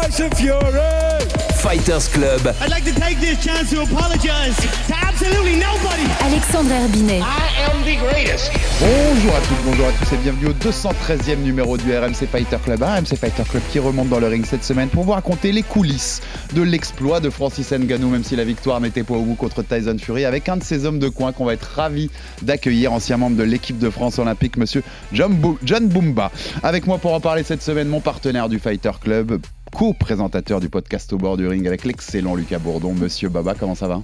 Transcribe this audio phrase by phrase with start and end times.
[0.00, 1.20] Tyson Fury.
[1.60, 2.54] Fighters Club.
[2.62, 4.56] I'd like to take this chance to apologize
[4.88, 6.04] to absolutely nobody.
[6.20, 7.20] Alexandre Herbinet.
[7.20, 8.50] I am the greatest.
[8.80, 12.82] Bonjour à toutes, bonjour à tous et bienvenue au 213e numéro du RMC Fighter Club.
[12.82, 15.62] Un RMC Fighter Club qui remonte dans le ring cette semaine pour vous raconter les
[15.62, 16.22] coulisses
[16.54, 19.96] de l'exploit de Francis Ngannou, même si la victoire n'était pas au bout contre Tyson
[20.00, 22.10] Fury, avec un de ces hommes de coin qu'on va être ravi
[22.40, 24.82] d'accueillir, ancien membre de l'équipe de France olympique, monsieur
[25.12, 26.30] John, Bo- John Bumba.
[26.62, 29.38] Avec moi pour en parler cette semaine, mon partenaire du Fighter Club,
[29.72, 32.92] co-présentateur du podcast au bord du ring avec l'excellent Lucas Bourdon.
[32.94, 34.02] Monsieur Baba, comment ça va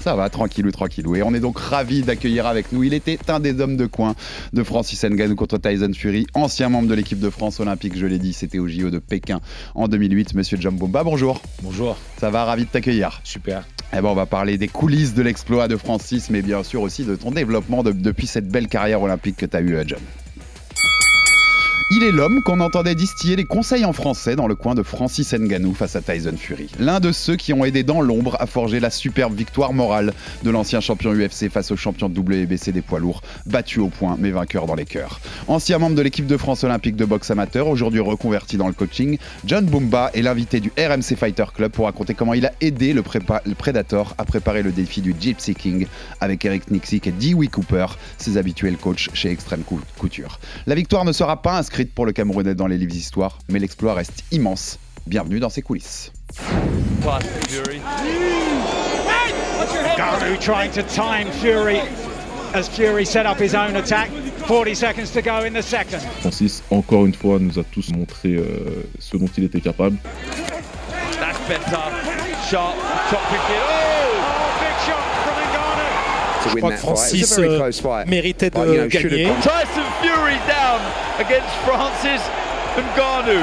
[0.00, 1.16] Ça va, tranquillou, tranquillou.
[1.16, 2.84] Et on est donc ravi d'accueillir avec nous.
[2.84, 4.14] Il était un des hommes de coin
[4.52, 8.18] de Francis Ngannou contre Tyson Fury, ancien membre de l'équipe de France olympique, je l'ai
[8.18, 9.40] dit, c'était au JO de Pékin
[9.74, 10.34] en 2008.
[10.34, 11.40] Monsieur John Bumba, bonjour.
[11.62, 13.20] Bonjour, Ça va, ravi de t'accueillir.
[13.24, 13.64] super.
[13.92, 17.04] Eh ben, on va parler des coulisses de l'exploit de Francis, mais bien sûr aussi
[17.04, 20.00] de ton développement de- depuis cette belle carrière olympique que tu as eue, John.
[21.96, 25.32] Il est l'homme qu'on entendait distiller les conseils en français dans le coin de Francis
[25.32, 26.68] Ngannou face à Tyson Fury.
[26.80, 30.50] L'un de ceux qui ont aidé dans l'ombre à forger la superbe victoire morale de
[30.50, 34.66] l'ancien champion UFC face au champion WBC des poids lourds, battu au point mais vainqueur
[34.66, 35.20] dans les cœurs.
[35.46, 39.16] Ancien membre de l'équipe de France olympique de boxe amateur, aujourd'hui reconverti dans le coaching,
[39.44, 43.02] John Bumba est l'invité du RMC Fighter Club pour raconter comment il a aidé le,
[43.56, 45.86] Predator à préparer le défi du Gypsy King
[46.20, 47.86] avec Eric Nixick et Dewey Cooper,
[48.18, 50.40] ses habituels coachs chez Extreme Cou- Couture.
[50.66, 53.94] La victoire ne sera pas inscrite pour le Camerounais dans les livres d'histoire, mais l'exploit
[53.94, 54.78] reste immense.
[55.06, 56.12] Bienvenue dans ses coulisses.
[59.96, 61.80] Ngannou trying to time Fury
[62.54, 64.10] as Fury set up his own attack.
[64.46, 66.00] 40 seconds to go in the second.
[66.20, 69.96] Francis, encore une fois, nous a tous montré euh, ce dont il était capable.
[71.20, 71.80] That's better.
[72.50, 72.76] Sharp,
[73.10, 73.40] top kick.
[73.48, 73.93] Oh,
[76.50, 77.70] Je crois que Francis euh,
[78.06, 79.28] méritait de gagner.
[79.42, 80.80] Tyson Fury down
[81.18, 82.20] against Francis
[82.76, 83.40] Ngannou.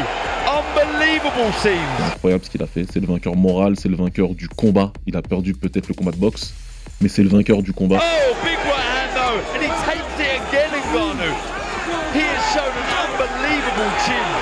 [0.48, 1.78] Unbelievable scenes.
[2.14, 2.86] Incroyable ce qu'il a fait.
[2.92, 4.92] C'est le vainqueur moral, c'est le vainqueur du combat.
[5.08, 6.54] Il a perdu peut-être le combat de boxe,
[7.00, 8.00] mais c'est le vainqueur du combat.
[8.02, 11.34] Oh, big right hand though, and he takes it again, Ngannou.
[12.14, 14.41] He has shown an unbelievable chin.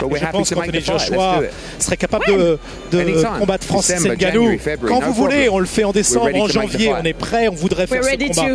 [0.00, 1.42] Je pense qu'Anthony Joshua
[1.78, 2.58] serait capable de,
[2.92, 4.56] de combattre Francis Ngannou.
[4.86, 7.86] Quand vous voulez, on le fait en décembre, en janvier, on est prêt, on voudrait
[7.86, 8.54] faire ce combat.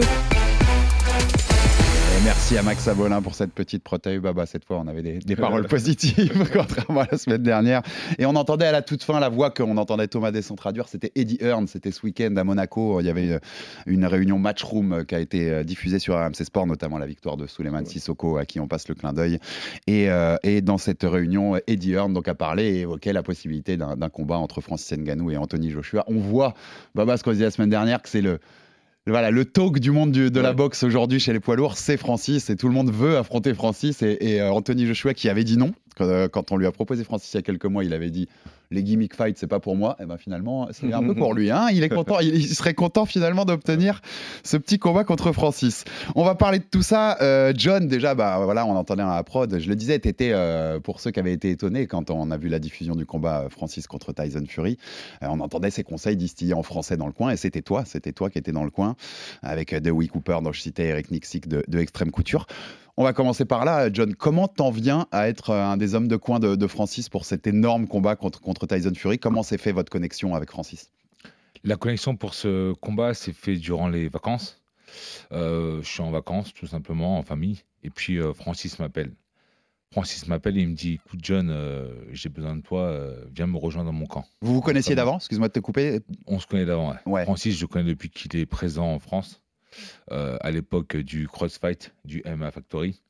[2.26, 4.20] Merci à Max Abolin pour cette petite protège.
[4.20, 7.84] Baba, cette fois, on avait des, des paroles positives, contrairement à la semaine dernière.
[8.18, 10.88] Et on entendait à la toute fin la voix qu'on entendait Thomas Desson traduire.
[10.88, 11.68] C'était Eddie Hearn.
[11.68, 13.00] C'était ce week-end à Monaco.
[13.00, 13.40] Il y avait
[13.86, 17.46] une réunion matchroom qui a été euh, diffusée sur RMC Sport, notamment la victoire de
[17.46, 19.38] Souleymane Sissoko, à qui on passe le clin d'œil.
[19.86, 23.78] Et, euh, et dans cette réunion, Eddie Hearn donc, a parlé et évoqué la possibilité
[23.78, 26.04] d'un combat entre Francis Ngannou et Anthony Joshua.
[26.08, 26.56] On voit,
[26.96, 28.40] Baba, ce qu'on disait la semaine dernière, que c'est le
[29.12, 31.98] voilà, le talk du monde du- de la boxe aujourd'hui chez les poids lourds, c'est
[31.98, 35.44] Francis et tout le monde veut affronter Francis et, et, euh, Anthony Joshua qui avait
[35.44, 35.74] dit non.
[35.96, 38.10] Quand, euh, quand on lui a proposé Francis il y a quelques mois, il avait
[38.10, 38.28] dit
[38.76, 39.96] les gimmick fights, c'est pas pour moi.
[40.00, 41.50] Et ben finalement, c'est un peu pour lui.
[41.50, 44.02] Hein il est content, il, il serait content finalement d'obtenir
[44.44, 45.84] ce petit combat contre Francis.
[46.16, 47.18] On va parler de tout ça.
[47.22, 49.58] Euh, John, déjà, bah voilà, on entendait à la prod.
[49.58, 52.50] Je le disais, t'étais euh, pour ceux qui avaient été étonnés quand on a vu
[52.50, 54.78] la diffusion du combat euh, Francis contre Tyson Fury.
[55.24, 58.12] euh, on entendait ses conseils distillés en français dans le coin et c'était toi, c'était
[58.12, 58.96] toi qui étais dans le coin
[59.42, 62.48] avec Dewey Cooper dont je citais Eric Nixick de, de Extreme Couture.
[62.98, 64.16] On va commencer par là, John.
[64.16, 67.26] Comment t'en viens à être euh, un des hommes de coin de, de Francis pour
[67.26, 69.20] cet énorme combat contre, contre Tyson Fury?
[69.20, 70.92] Comment s'est fait votre connexion avec Francis?
[71.66, 74.62] La connexion pour ce combat s'est fait durant les vacances.
[75.34, 77.64] Euh, je suis en vacances, tout simplement, en famille.
[77.84, 79.12] Et puis, euh, Francis m'appelle.
[79.92, 82.98] Francis m'appelle et il me dit Écoute, John, euh, j'ai besoin de toi,
[83.34, 84.26] viens me rejoindre dans mon camp.
[84.42, 85.18] Vous vous connaissiez d'avant?
[85.18, 86.00] Excuse-moi de te couper.
[86.28, 86.92] On se connaît d'avant.
[86.92, 86.98] ouais.
[87.06, 87.24] Ouais.
[87.24, 89.42] Francis, je le connais depuis qu'il est présent en France,
[90.12, 93.02] euh, à l'époque du CrossFight, du MMA Factory.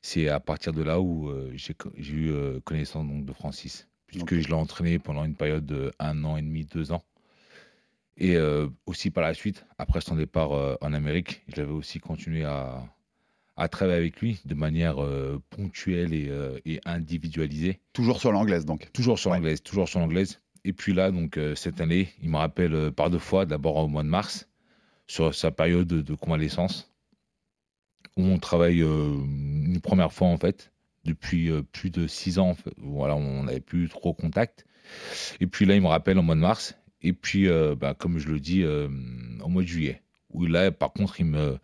[0.00, 4.38] C'est à partir de là où euh, j'ai eu euh, connaissance donc, de Francis, puisque
[4.38, 7.02] je l'ai entraîné pendant une période de un an et demi, deux ans.
[8.20, 8.36] Et
[8.84, 10.50] aussi par la suite, après son départ
[10.80, 12.82] en Amérique, j'avais aussi continué à,
[13.58, 17.80] à travailler avec lui de manière euh, ponctuelle et, euh, et individualisée.
[17.92, 18.88] Toujours sur l'anglaise, donc.
[18.92, 20.40] Toujours sur l'anglaise, toujours sur l'anglaise.
[20.64, 23.88] Et puis là, donc euh, cette année, il me rappelle par deux fois, d'abord au
[23.88, 24.47] mois de mars,
[25.08, 26.92] sur sa période de, convalescence,
[28.16, 30.72] où on travaille euh, une première fois en fait,
[31.04, 32.56] depuis plus de six ans.
[32.76, 34.66] Voilà, on n'avait plus trop contact.
[35.40, 36.76] Et puis là, il me rappelle en mois de mars.
[37.00, 40.02] Et puis, bah, comme je le dis, au mois de juillet.
[40.30, 41.58] Où là, par contre, il me,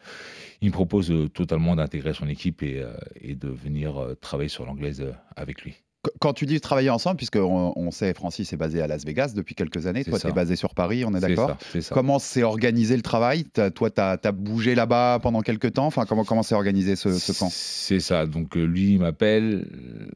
[0.63, 2.83] il me propose totalement d'intégrer son équipe et,
[3.21, 5.05] et de venir travailler sur l'anglaise
[5.37, 5.84] avec lui.
[6.21, 9.55] Quand tu dis travailler ensemble, puisque on, sait Francis est basé à Las Vegas depuis
[9.55, 11.57] quelques années, toi tu es basé sur Paris, on est, d'accord
[11.91, 13.45] Comment s'est organisé le travail?
[13.75, 15.87] Toi, tu as, bougé là-bas pendant quelques temps?
[15.87, 17.49] Enfin, Comment comment s'est organisé ce, ce camp?
[17.51, 19.67] C'est ça, donc euh, lui il m'appelle,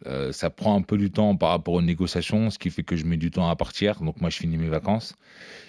[0.07, 2.97] euh, ça prend un peu du temps par rapport aux négociations, ce qui fait que
[2.97, 5.15] je mets du temps à partir, donc moi je finis mes vacances.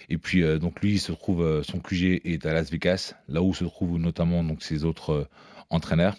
[0.10, 3.42] Et puis euh, donc lui il se trouve, son QG est à Las Vegas, là
[3.42, 5.28] où se trouvent notamment donc, ses autres
[5.70, 6.16] entraîneurs.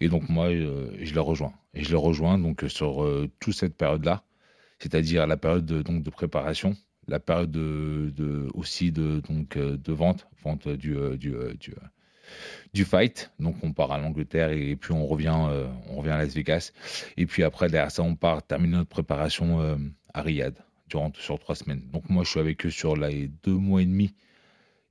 [0.00, 1.54] Et donc moi, euh, je le rejoins.
[1.74, 4.22] Et je le rejoins donc sur euh, toute cette période-là,
[4.78, 6.76] c'est-à-dire la période de, donc, de préparation,
[7.08, 11.34] la période de, aussi de, donc, euh, de vente, vente du, du,
[12.74, 13.30] du, fight.
[13.38, 15.34] Donc on part à l'Angleterre et, puis on revient,
[15.88, 16.72] on revient à Las Vegas.
[17.16, 19.78] Et puis après, derrière ça, on part terminer notre préparation
[20.12, 20.58] à Riyad
[20.88, 21.82] durant sur trois semaines.
[21.92, 24.14] Donc moi, je suis avec eux sur les deux mois et demi.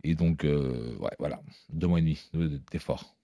[0.04, 1.42] Et donc, ouais, voilà,
[1.72, 2.19] deux mois et demi
[2.72, 3.14] d'effort.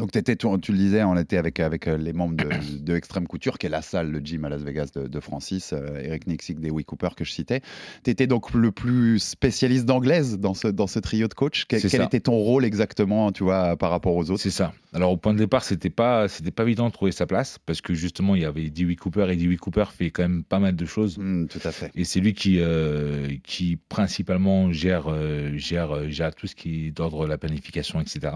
[0.00, 2.48] Donc, étais, tu, tu, le disais, on était avec, avec euh, les membres de,
[2.78, 6.00] de, Extreme Couture, qui est la salle, le gym à Las Vegas de, Francis, euh,
[6.00, 7.62] Eric Nixik, des Cooper que je citais.
[8.04, 11.64] Tu étais donc le plus spécialiste d'anglaise dans ce, dans ce trio de coach.
[11.66, 14.40] quel était ton rôle exactement, tu vois, par rapport aux autres?
[14.40, 14.72] C'est ça.
[14.92, 17.80] Alors, au point de départ, c'était pas, c'était pas évident de trouver sa place, parce
[17.80, 20.76] que justement, il y avait Dewey Cooper, et Dewey Cooper fait quand même pas mal
[20.76, 21.18] de choses.
[21.18, 21.90] Mmh, tout à fait.
[21.96, 25.08] Et c'est lui qui, euh, qui principalement gère,
[25.56, 28.30] gère, gère tout ce qui est d'ordre la planification, etc.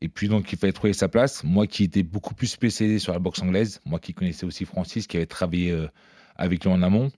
[0.00, 1.42] Et puis donc, il fallait trouver sa place.
[1.44, 5.06] Moi qui étais beaucoup plus spécialisé sur la boxe anglaise, moi qui connaissais aussi Francis,
[5.06, 5.88] qui avait travaillé euh,
[6.36, 7.10] avec lui en amont,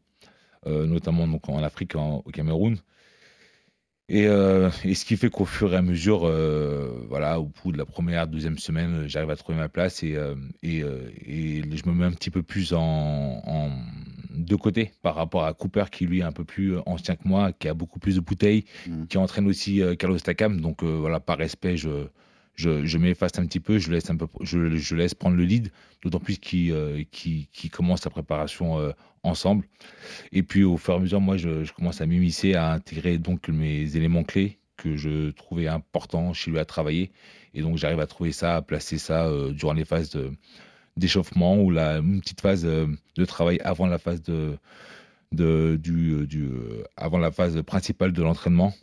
[0.67, 2.79] euh, notamment donc en Afrique, au Cameroun.
[4.09, 6.29] Et, euh, et, ce qui fait qu'au fur et à mesure,
[7.09, 10.17] voilà, au bout de la première, deuxième semaine, j'arrive à trouver ma place et,
[10.65, 13.71] et, et, je me mets un petit peu plus en, en,
[14.31, 17.53] de côté par rapport à Cooper qui lui est un peu plus ancien que moi,
[17.53, 19.07] qui a beaucoup plus de bouteilles, mmh.
[19.07, 20.61] qui entraîne aussi Carlos Takam.
[20.61, 22.09] Donc voilà, par respect, je,
[22.61, 25.71] je, m'efface un petit peu, je laisse, un peu, je, laisse prendre le lead,
[26.03, 27.03] d'autant plus qu'il euh,
[27.73, 28.93] commence sa préparation euh,
[29.23, 29.65] ensemble.
[30.33, 33.49] Et puis au fur et à mesure, moi, je, commence à m'immiscer, à intégrer donc
[33.49, 37.11] mes éléments clés que je trouvais importants chez lui à travailler.
[37.55, 40.19] Et donc j'arrive à trouver ça, à placer ça euh, durant les phases
[40.97, 44.59] d'échauffement ou la, petite phase de travail avant la phase de,
[46.97, 48.75] avant la phase principale de l'entraînement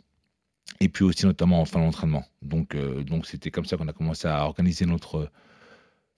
[0.80, 2.24] et puis aussi notamment en fin d'entraînement.
[2.42, 5.30] Donc, euh, donc c'était comme ça qu'on a commencé à organiser notre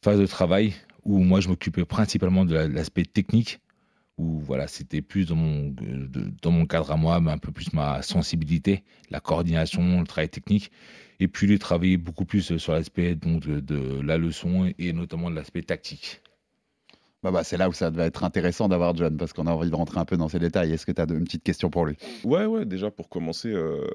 [0.02, 0.74] phase de travail
[1.04, 3.60] où moi je m'occupais principalement de l'aspect technique,
[4.18, 5.74] où voilà, c'était plus dans mon,
[6.42, 10.28] dans mon cadre à moi, mais un peu plus ma sensibilité, la coordination, le travail
[10.28, 10.70] technique,
[11.20, 15.62] et puis lui travailler beaucoup plus sur l'aspect de, la leçon et notamment de l'aspect
[15.62, 16.20] tactique.
[17.22, 19.68] Bah, bah, c'est là où ça va être intéressant d'avoir John, parce qu'on a envie
[19.68, 20.72] de rentrer un peu dans ces détails.
[20.72, 21.96] Est-ce que tu as une petite question pour lui?
[22.24, 23.86] Ouais, ouais, déjà pour commencer, euh,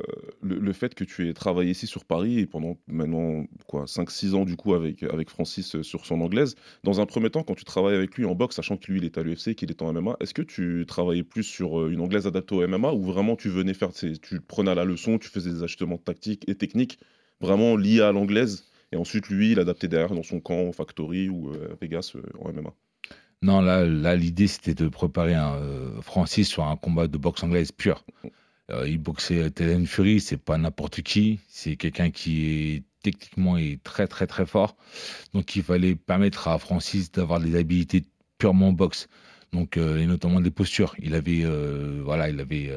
[0.43, 4.45] le, fait que tu aies travaillé ici sur Paris et pendant maintenant quoi 5-6 ans
[4.45, 7.65] du coup avec, avec Francis euh, sur son anglaise, dans un premier temps, quand tu
[7.65, 9.91] travailles avec lui en boxe, sachant que lui il est à l'UFC, qu'il est en
[9.91, 13.35] MMA, est-ce que tu travaillais plus sur euh, une anglaise adaptée au MMA ou vraiment
[13.35, 16.99] tu venais faire, tu prenais la leçon, tu faisais des ajustements tactiques et techniques
[17.41, 21.51] vraiment liés à l'anglaise et ensuite lui il adaptait derrière dans son camp, Factory ou
[21.81, 22.75] Vegas en MMA
[23.41, 27.43] non, là, là l'idée, c'était de préparer un, euh, Francis sur un combat de boxe
[27.43, 28.03] anglaise pure.
[28.71, 31.39] Euh, il boxait Telen Fury, c'est pas n'importe qui.
[31.47, 34.75] C'est quelqu'un qui est techniquement est très, très, très fort.
[35.33, 38.03] Donc, il fallait permettre à Francis d'avoir des habilités
[38.39, 39.07] purement boxe.
[39.53, 40.95] Donc, euh, et notamment des postures.
[40.97, 41.45] Il avait,
[42.01, 42.73] voilà, il avait,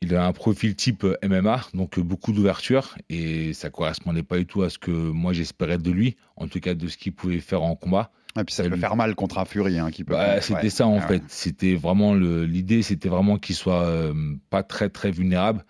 [0.00, 2.96] il a un profil type MMA, donc beaucoup d'ouverture.
[3.08, 6.58] Et ça correspondait pas du tout à ce que moi j'espérais de lui, en tout
[6.58, 8.10] cas de ce qu'il pouvait faire en combat.
[8.38, 10.14] Et puis ça peut faire mal contre un Fury hein, qui peut.
[10.14, 11.22] Bah, c'était ça en ah fait.
[11.28, 14.14] C'était vraiment l'idée, c'était vraiment qu'il soit euh,
[14.48, 15.64] pas très très vulnérable.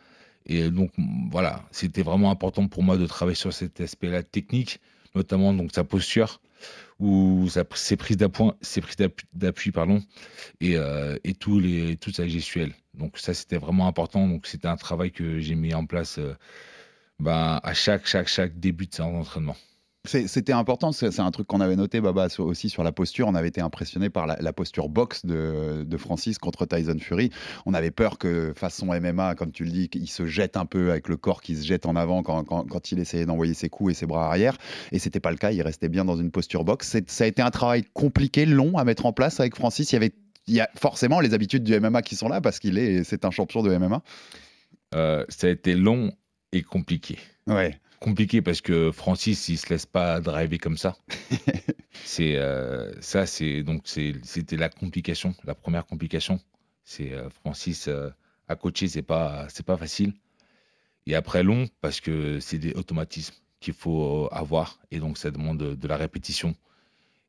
[0.47, 0.90] Et donc
[1.31, 4.81] voilà, c'était vraiment important pour moi de travailler sur cet aspect-là technique,
[5.14, 6.40] notamment donc sa posture
[7.00, 8.97] ou ses prises d'appui, ses prises
[9.33, 10.00] d'appui pardon,
[10.61, 12.73] et, euh, et tous les toute sa gestuelle.
[12.95, 14.28] Donc ça c'était vraiment important.
[14.28, 16.35] Donc c'était un travail que j'ai mis en place euh,
[17.19, 19.57] ben, à chaque chaque chaque début de séance d'entraînement.
[20.04, 23.28] C'était important, c'est un truc qu'on avait noté Baba, aussi sur la posture.
[23.28, 27.30] On avait été impressionné par la, posture boxe de, Francis contre Tyson Fury.
[27.66, 30.90] On avait peur que, façon MMA, comme tu le dis, il se jette un peu
[30.90, 33.94] avec le corps qui se jette en avant quand, il essayait d'envoyer ses coups et
[33.94, 34.59] ses bras arrière.
[34.90, 36.97] Et c'était pas le cas, il restait bien dans une posture boxe.
[37.06, 39.92] Ça a été un travail compliqué, long à mettre en place avec Francis.
[39.92, 40.12] Il y avait
[40.49, 43.25] il y a forcément les habitudes du MMA qui sont là parce qu'il est, c'est
[43.25, 44.02] un champion de MMA.
[44.97, 46.11] Euh, ça a été long
[46.50, 47.18] et compliqué.
[47.47, 50.97] Ouais compliqué parce que Francis, il se laisse pas driver comme ça.
[52.04, 52.37] c'est
[53.00, 56.40] ça, c'est donc c'était la complication, la première complication.
[56.85, 57.88] C'est Francis
[58.49, 60.12] à coacher, c'est pas c'est pas facile.
[61.06, 65.59] Et après long parce que c'est des automatismes qu'il faut avoir et donc ça demande
[65.59, 66.54] de, la répétition.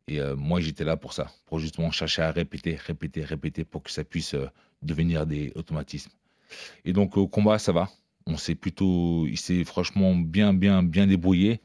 [0.08, 3.92] Et moi j'étais là pour ça, pour justement chercher à répéter, répéter, répéter pour que
[3.92, 4.36] ça puisse
[4.82, 6.12] devenir des automatismes.
[6.84, 7.90] Et donc au combat ça va,
[8.26, 11.62] on s'est plutôt, il s'est franchement bien bien bien débrouillé.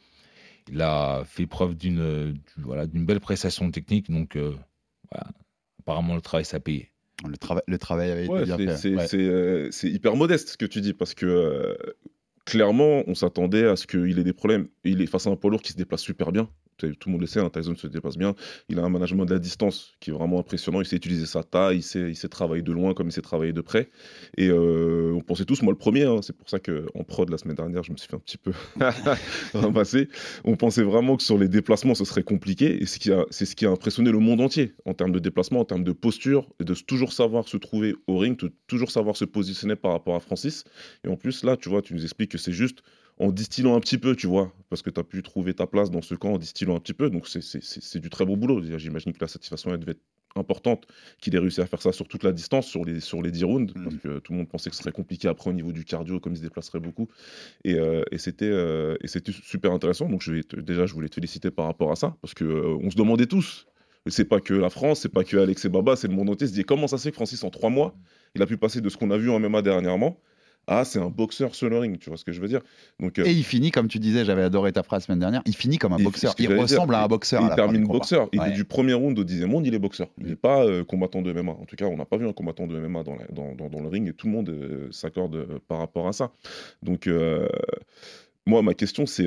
[0.70, 4.36] Il a fait preuve d'une voilà d'une belle prestation technique donc
[5.88, 6.90] apparemment le travail s'est payé.
[7.24, 7.34] Le,
[7.66, 9.14] le travail avait été bien fait.
[9.14, 11.74] Euh, c'est hyper modeste ce que tu dis parce que euh,
[12.44, 14.68] clairement, on s'attendait à ce qu'il ait des problèmes.
[14.84, 16.48] Il est face à un poids lourd qui se déplace super bien
[16.78, 18.34] tout le monde le sait, hein, Tyson se dépasse bien.
[18.68, 20.80] Il a un management de la distance qui est vraiment impressionnant.
[20.80, 23.22] Il sait utiliser sa taille, il sait, il sait travailler de loin comme il sait
[23.22, 23.90] travailler de près.
[24.36, 27.38] Et euh, on pensait tous, moi le premier, hein, c'est pour ça qu'en prod la
[27.38, 28.52] semaine dernière, je me suis fait un petit peu
[29.54, 30.08] ramasser.
[30.44, 32.82] On pensait vraiment que sur les déplacements, ce serait compliqué.
[32.82, 35.84] Et c'est ce qui a impressionné le monde entier en termes de déplacement, en termes
[35.84, 39.76] de posture, et de toujours savoir se trouver au ring, de toujours savoir se positionner
[39.76, 40.64] par rapport à Francis.
[41.04, 42.82] Et en plus, là, tu vois, tu nous expliques que c'est juste
[43.18, 45.90] en distillant un petit peu, tu vois, parce que tu as pu trouver ta place
[45.90, 47.10] dans ce camp en distillant un petit peu.
[47.10, 48.62] Donc c'est du très beau boulot.
[48.78, 50.02] J'imagine que la satisfaction elle devait être
[50.36, 50.86] importante
[51.20, 53.44] qu'il ait réussi à faire ça sur toute la distance, sur les, sur les 10
[53.44, 53.84] rounds, mm.
[53.84, 56.20] parce que tout le monde pensait que ce serait compliqué après au niveau du cardio,
[56.20, 57.08] comme il se déplacerait beaucoup.
[57.64, 58.04] Et, euh,
[58.42, 60.08] euh, et c'était super intéressant.
[60.08, 62.78] Donc je vais déjà, je voulais te féliciter par rapport à ça, parce qu'on euh,
[62.82, 63.66] on se demandait tous.
[64.06, 66.46] C'est pas que la France, c'est pas que Alex et Baba, c'est le monde entier.
[66.46, 67.94] Se dit comment ça se fait que Francis, en trois mois,
[68.34, 70.18] il a pu passer de ce qu'on a vu en MMA dernièrement
[70.70, 72.60] ah, c'est un boxeur sur le ring, tu vois ce que je veux dire.
[73.00, 75.42] Donc, euh, Et il finit, comme tu disais, j'avais adoré ta phrase la semaine dernière,
[75.46, 76.34] il finit comme un boxeur.
[76.38, 77.42] Il ressemble à un boxeur.
[77.42, 78.28] Il termine boxeur.
[78.32, 80.08] Il est du premier round au dixième round, il est boxeur.
[80.18, 81.52] Il n'est pas euh, combattant de MMA.
[81.52, 84.08] En tout cas, on n'a pas vu un combattant de MMA dans, dans, le ring
[84.08, 86.32] et tout le monde euh, s'accorde par rapport à ça.
[86.82, 87.08] Donc,
[88.46, 89.26] moi, ma question, c'est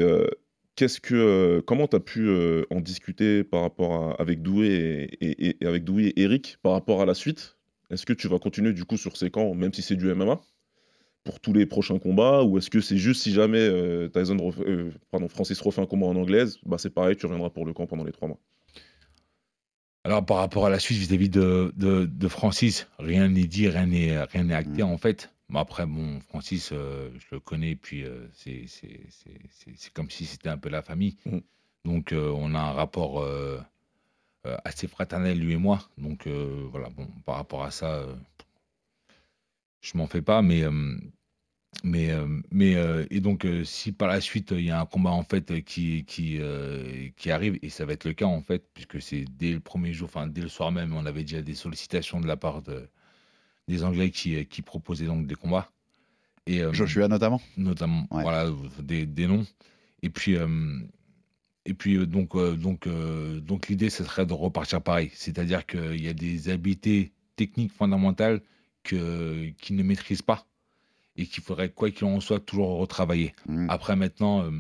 [0.75, 2.29] qu'est-ce que, comment tu as pu
[2.69, 7.05] en discuter par rapport avec Doué et, et, avec Doué et Eric par rapport à
[7.05, 7.57] la suite?
[7.89, 10.39] Est-ce que tu vas continuer du coup sur ces camps, même si c'est du MMA
[11.23, 14.91] pour tous les prochains combats ou est-ce que c'est juste si jamais euh, Tyson euh,
[15.11, 17.85] pardon, Francis refait un combat en anglaise, bah c'est pareil, tu reviendras pour le camp
[17.85, 18.39] pendant les trois mois
[20.03, 24.21] Alors par rapport à la suite vis-à-vis de, de, Francis, rien n'est dit, rien n'est
[24.23, 24.87] rien n'est acté mm.
[24.87, 25.31] en fait.
[25.49, 30.57] Mais après bon, Francis, euh, je le connais puis c'est c'est comme si c'était un
[30.57, 31.17] peu la famille.
[31.25, 31.39] Mm.
[31.85, 33.27] Donc on a un rapport
[34.43, 35.87] assez fraternel lui et moi.
[35.99, 36.27] Donc
[36.71, 38.05] voilà bon par rapport à ça
[39.81, 40.63] je m'en fais pas, mais
[41.83, 42.11] mais
[42.51, 42.75] mais
[43.09, 46.39] et donc si par la suite il y a un combat en fait qui qui
[47.17, 49.93] qui arrive et ça va être le cas en fait puisque c'est dès le premier
[49.93, 52.87] jour, enfin dès le soir même, on avait déjà des sollicitations de la part de,
[53.67, 55.71] des Anglais qui qui proposaient donc des combats.
[56.45, 57.41] Et Joshua notamment.
[57.57, 59.45] Notamment, voilà des, des, noms.
[60.03, 60.35] Et puis
[61.65, 66.13] et puis donc donc donc l'idée ce serait de repartir pareil, c'est-à-dire qu'il y a
[66.13, 68.41] des habiletés techniques fondamentales
[68.83, 70.45] qu'ils ne maîtrisent pas
[71.17, 73.33] et qu'il faudrait, quoi qu'il en soit, toujours retravailler.
[73.47, 73.67] Mmh.
[73.69, 74.43] Après, maintenant.
[74.43, 74.51] Euh,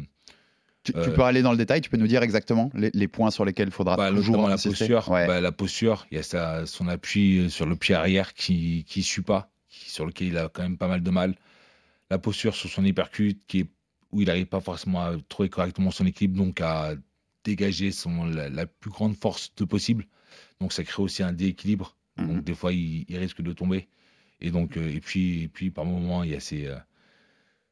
[0.83, 3.45] tu, euh, peux aller dans le détail, tu peux nous dire exactement les, points sur
[3.45, 5.05] lesquels il faudra bah, toujours la posture.
[5.07, 9.01] Bah, la posture, il y a sa, son appui sur le pied arrière qui ne
[9.01, 11.35] suit pas, sur lequel il a quand même pas mal de mal.
[12.09, 13.67] La posture sur son hypercute, qui est,
[14.11, 16.95] où il n'arrive pas forcément à trouver correctement son équilibre, donc à
[17.43, 20.07] dégager son, la, plus grande force de possible.
[20.59, 21.95] Donc ça crée aussi un déséquilibre.
[22.17, 22.27] Mmh.
[22.27, 23.87] Donc des fois, il risque de tomber.
[24.41, 26.79] Et donc, euh, et puis, et puis par moment, il y a euh,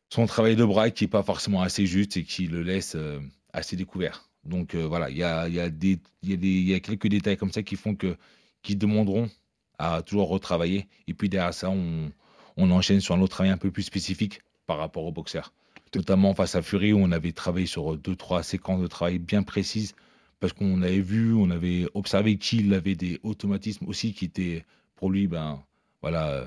[0.09, 3.19] son travail de bras qui n'est pas forcément assez juste et qui le laisse euh,
[3.53, 4.29] assez découvert.
[4.45, 7.75] Donc voilà, il y a, y, a y, y a quelques détails comme ça qui
[7.75, 8.15] font que
[8.61, 9.29] qui demanderont
[9.77, 10.87] à toujours retravailler.
[11.07, 12.09] Et puis derrière ça, on,
[12.55, 15.53] on enchaîne sur un autre travail un peu plus spécifique par rapport au boxeur.
[15.93, 19.43] Notamment face à Fury, où on avait travaillé sur deux, trois séquences de travail bien
[19.43, 19.93] précises,
[20.39, 25.09] parce qu'on avait vu, on avait observé qu'il avait des automatismes aussi qui étaient pour
[25.09, 25.63] lui ben,
[26.01, 26.45] voilà, euh,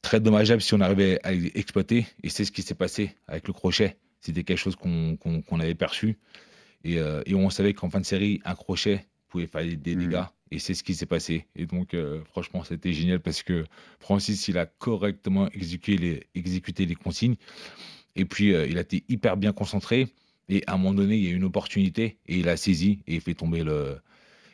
[0.00, 2.06] très dommageable si on arrivait à exploiter.
[2.22, 3.96] Et c'est ce qui s'est passé avec le crochet.
[4.20, 6.18] C'était quelque chose qu'on avait perçu.
[6.86, 9.98] Euh, et, on savait qu'en fin de série, un crochet pouvait faire des mmh.
[9.98, 10.24] dégâts.
[10.50, 11.46] Et c'est ce qui s'est passé.
[11.56, 13.64] Et donc, euh, franchement, c'était génial parce que
[14.00, 17.36] Francis, il a correctement exécuté les, exécuté les consignes.
[18.16, 20.08] Et puis, il a été hyper bien concentré.
[20.50, 23.14] Et à un moment donné, il y a une opportunité et il a saisi et
[23.14, 23.96] il fait tomber le,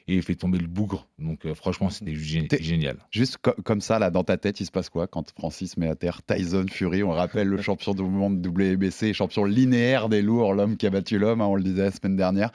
[0.08, 1.06] et il fait tomber le bougre.
[1.18, 2.96] Donc euh, franchement, c'était génial.
[3.10, 5.94] Juste comme ça, là, dans ta tête, il se passe quoi quand Francis met à
[5.94, 7.02] terre Tyson Fury?
[7.02, 11.18] On rappelle le champion du monde WBC, champion linéaire des lourds, l'homme qui a battu
[11.18, 12.50] l'homme, hein, on le disait la semaine dernière.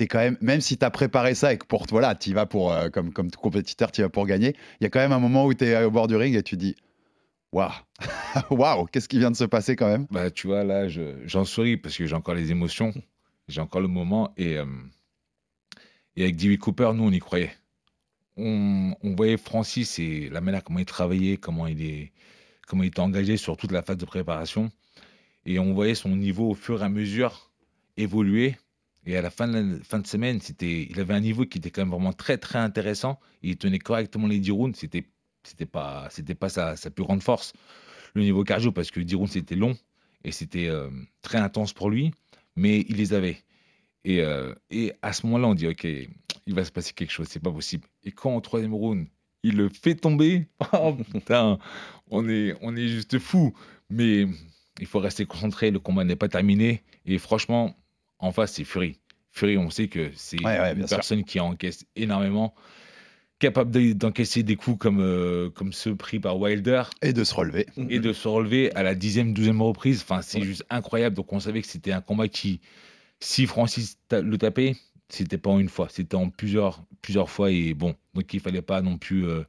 [0.00, 2.72] Quand même, même si tu as préparé ça et que pour voilà, tu vas pour,
[2.72, 5.44] euh, comme, comme compétiteur, tu vas pour gagner, il y a quand même un moment
[5.44, 6.74] où tu es au bord du ring et tu dis
[7.52, 7.70] Waouh,
[8.50, 10.06] waouh, qu'est-ce qui vient de se passer quand même?
[10.10, 12.92] Bah, tu vois, là, j'en souris parce que j'ai encore les émotions,
[13.46, 14.56] j'ai encore le moment et.
[14.56, 14.64] Euh,
[16.16, 17.52] Et avec Dewey Cooper, nous, on y croyait.
[18.36, 22.12] On, voyait Francis et la manière comment il travaillait, comment il, est,
[22.66, 24.70] comment il était engagé sur toute la phase de préparation.
[25.46, 27.50] Et on voyait son niveau au fur et à mesure
[27.96, 28.56] évoluer.
[29.06, 31.70] Et à la fin de, fin de semaine, c'était, il avait un niveau qui était
[31.70, 33.20] quand même vraiment très, très intéressant.
[33.42, 34.78] Il tenait correctement les 10 rounds.
[34.78, 35.04] C'était,
[35.42, 37.52] c'était pas, c'était pas sa, sa, plus grande force,
[38.14, 39.76] le niveau cardio, parce que 10 rounds, c'était long
[40.24, 40.88] et c'était euh,
[41.20, 42.12] très intense pour lui.
[42.56, 43.38] Mais il les avait.
[44.04, 47.26] Et, euh, et à ce moment-là, on dit, OK, il va se passer quelque chose,
[47.28, 47.86] c'est pas possible.
[48.04, 49.06] Et quand au troisième round,
[49.42, 51.58] il le fait tomber, oh putain,
[52.10, 53.54] on est, on est juste fou.
[53.90, 54.26] Mais
[54.80, 56.82] il faut rester concentré, le combat n'est pas terminé.
[57.06, 57.76] Et franchement,
[58.18, 58.98] en face, c'est Fury.
[59.30, 62.54] Fury, on sait que c'est une personne qui encaisse énormément,
[63.38, 66.84] capable d'encaisser des coups comme, euh, comme ceux pris par Wilder.
[67.02, 67.66] Et de se relever.
[67.88, 70.02] Et de se relever à la dixième, douzième reprise.
[70.02, 71.16] Enfin, c'est juste incroyable.
[71.16, 72.60] Donc on savait que c'était un combat qui,
[73.24, 74.76] si Francis le tapait,
[75.08, 77.50] c'était pas en une fois, c'était en plusieurs, plusieurs fois.
[77.50, 79.44] Et bon, donc il fallait pas non plus euh,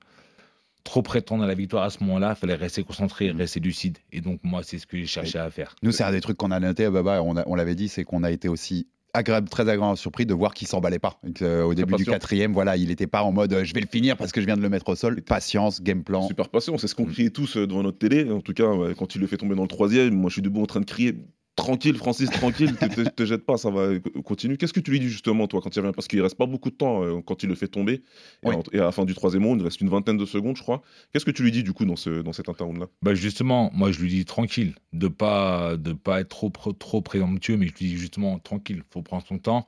[0.85, 2.35] trop prétendre à la victoire à ce moment-là.
[2.37, 3.37] Il fallait rester concentré, mm.
[3.37, 3.97] rester lucide.
[4.13, 5.75] Et donc, moi, c'est ce que j'ai cherché à faire.
[5.83, 8.23] Nous, c'est un des trucs qu'on a noté, Baba, on, on l'avait dit, c'est qu'on
[8.23, 11.19] a été aussi agréable, très agréable surpris de voir qu'il s'emballait pas.
[11.41, 13.87] Euh, au début du quatrième, voilà, il n'était pas en mode euh, je vais le
[13.87, 15.21] finir parce que je viens de le mettre au sol.
[15.21, 16.27] Patience, game plan.
[16.27, 17.11] Super patient, c'est ce qu'on mm.
[17.11, 18.29] criait tous devant notre télé.
[18.31, 20.61] En tout cas, quand il le fait tomber dans le troisième, moi je suis debout
[20.61, 21.15] en train de crier
[21.55, 24.57] tranquille, Francis, tranquille, te, te, te, jette pas, ça va continuer.
[24.57, 25.93] Qu'est-ce que tu lui dis justement, toi, quand il revient?
[25.93, 28.03] Parce qu'il reste pas beaucoup de temps euh, quand il le fait tomber.
[28.71, 30.81] Et, à la fin du troisième round, il reste une vingtaine de secondes, je crois.
[31.11, 32.87] Qu'est-ce que tu lui dis du coup dans, ce, dans cet interround-là?
[33.01, 37.57] Bah Justement, moi, je lui dis tranquille, de pas de pas être trop, trop présomptueux,
[37.57, 39.67] mais je lui dis justement tranquille, faut prendre son temps.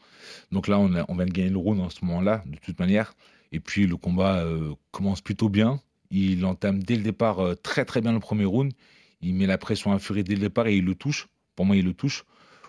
[0.52, 3.14] Donc là, on, on vient de gagner le round en ce moment-là, de toute manière.
[3.52, 5.80] Et puis, le combat euh, commence plutôt bien.
[6.12, 8.72] Il entame dès le départ euh, très très bien le premier round.
[9.22, 11.28] Il met la pression à Fury dès le départ et il le touche.
[11.58, 12.24] Pour moi, il le touche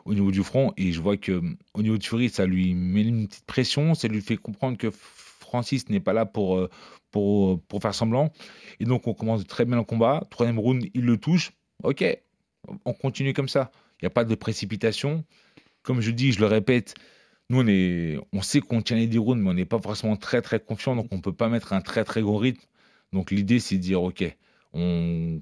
[0.06, 1.42] au niveau du front et je vois que
[1.74, 4.90] au niveau de Fury, ça lui met une petite pression, ça lui fait comprendre que
[4.90, 6.70] Francis n'est pas là pour, euh,
[7.10, 8.32] pour, pour faire semblant.
[8.80, 10.24] Et donc, on commence très bien le combat.
[10.30, 11.52] Troisième round, il le touche.
[11.82, 12.02] Ok,
[12.84, 13.70] on continue comme ça.
[14.00, 15.24] Il n'y a pas de précipitation.
[15.82, 16.94] Comme je dis, je le répète,
[17.50, 20.16] nous, on, est, on sait qu'on tient les 10 rounds, mais on n'est pas forcément
[20.16, 20.96] très, très confiant.
[20.96, 22.64] Donc, on ne peut pas mettre un très, très gros rythme.
[23.12, 24.24] Donc, l'idée, c'est de dire, OK,
[24.72, 25.40] on,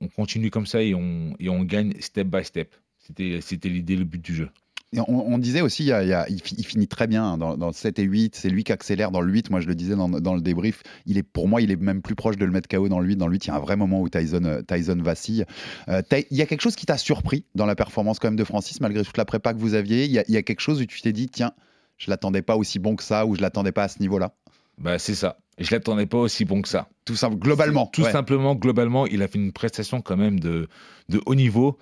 [0.00, 2.74] on continue comme ça et on, et on gagne step by step.
[3.08, 4.50] C'était l'idée, le but du jeu.
[4.96, 8.36] on, disait aussi, il, finit très bien dans, dans 7 et 8.
[8.36, 9.50] C'est lui qui accélère dans le 8.
[9.50, 10.82] Moi, je le disais dans, le débrief.
[11.06, 13.06] Il est, pour moi, il est même plus proche de le mettre KO dans le
[13.06, 13.16] 8.
[13.16, 15.44] Dans le 8, il y a un vrai moment où Tyson, euh, Tyson vacille.
[15.88, 18.44] Euh, il y a quelque chose qui t'a surpris dans la performance quand même de
[18.44, 20.04] Francis, malgré toute la prépa que vous aviez?
[20.04, 21.52] Il y a, quelque chose où tu t'es dit, tiens,
[21.96, 24.34] je l'attendais pas aussi bon que ça ou je l'attendais pas à ce niveau-là?
[24.78, 25.38] Bah, c'est ça.
[25.58, 26.88] Je l'attendais pas aussi bon que ça.
[27.04, 27.86] Tout simplement, globalement.
[27.86, 30.68] Tout simplement, globalement, il a fait une prestation quand même de,
[31.08, 31.78] de haut niveau.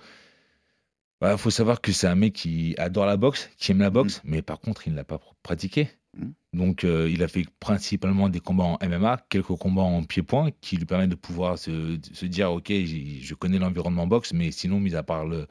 [1.16, 3.88] Il bah, faut savoir que c'est un mec qui adore la boxe, qui aime la
[3.88, 4.28] boxe, mm.
[4.30, 5.88] mais par contre, il ne l'a pas pratiqué.
[6.14, 6.26] Mm.
[6.52, 10.76] Donc, euh, il a fait principalement des combats en MMA, quelques combats en pied-point, qui
[10.76, 14.94] lui permettent de pouvoir se, se dire Ok, je connais l'environnement boxe, mais sinon, mis
[14.94, 15.46] à part le,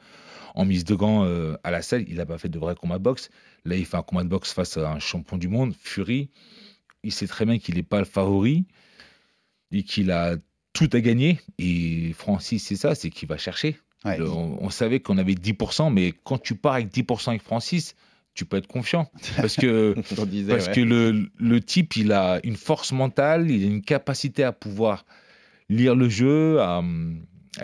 [0.54, 2.98] en mise de gants euh, à la salle, il n'a pas fait de vrais combats
[2.98, 3.28] de boxe.
[3.64, 6.30] Là, il fait un combat de boxe face à un champion du monde, Fury.
[7.02, 8.66] Il sait très bien qu'il n'est pas le favori
[9.72, 10.36] et qu'il a
[10.72, 11.40] tout à gagner.
[11.58, 16.38] Et Francis, c'est ça, c'est qu'il va chercher on, savait qu'on avait 10%, mais quand
[16.38, 17.94] tu pars avec 10% avec Francis,
[18.34, 19.10] tu peux être confiant.
[19.36, 19.94] Parce que,
[20.48, 24.52] parce que le, le, type, il a une force mentale, il a une capacité à
[24.52, 25.04] pouvoir
[25.68, 26.82] lire le jeu, à,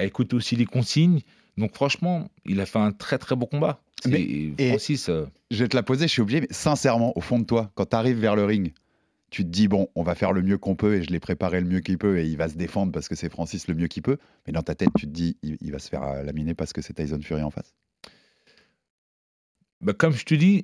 [0.00, 1.20] écouter aussi les consignes.
[1.58, 3.80] Donc franchement, il a fait un très très beau combat.
[4.06, 7.38] Mais, Francis, euh, je vais te la poser, je suis obligé, mais sincèrement, au fond
[7.38, 8.72] de toi, quand tu arrives vers le ring,
[9.32, 11.58] tu te dis, bon, on va faire le mieux qu'on peut et je l'ai préparé
[11.60, 13.88] le mieux qu'il peut et il va se défendre parce que c'est Francis le mieux
[13.88, 14.18] qu'il peut.
[14.46, 16.82] Mais dans ta tête, tu te dis, il, va se faire euh, laminer parce que
[16.82, 17.74] c'est Tyson Fury en face?
[19.80, 20.62] Bah, comme je te dis,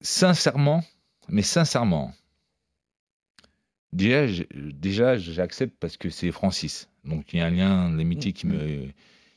[0.00, 0.84] sincèrement,
[1.28, 2.14] mais sincèrement,
[3.92, 6.88] déjà, déjà j'accepte parce que c'est Francis.
[7.02, 8.86] Donc il y a un lien d'amitié qui me,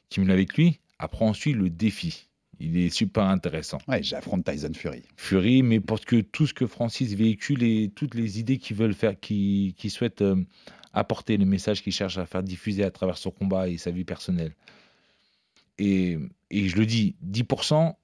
[0.09, 0.79] qui me avec lui.
[0.99, 2.29] Après, ensuite, le défi.
[2.63, 3.79] Il est super intéressant.
[3.87, 5.01] Ouais, j'affronte Tyson Fury.
[5.15, 8.93] Fury, mais parce que tout ce que Francis véhicule et toutes les idées qu'il veut
[8.93, 10.35] faire, qu'il souhaite euh,
[10.93, 14.03] apporter, le message qu'il cherche à faire diffuser à travers son combat et sa vie
[14.03, 14.53] personnelle.
[15.79, 16.19] Et,
[16.51, 17.95] et je le dis, 10%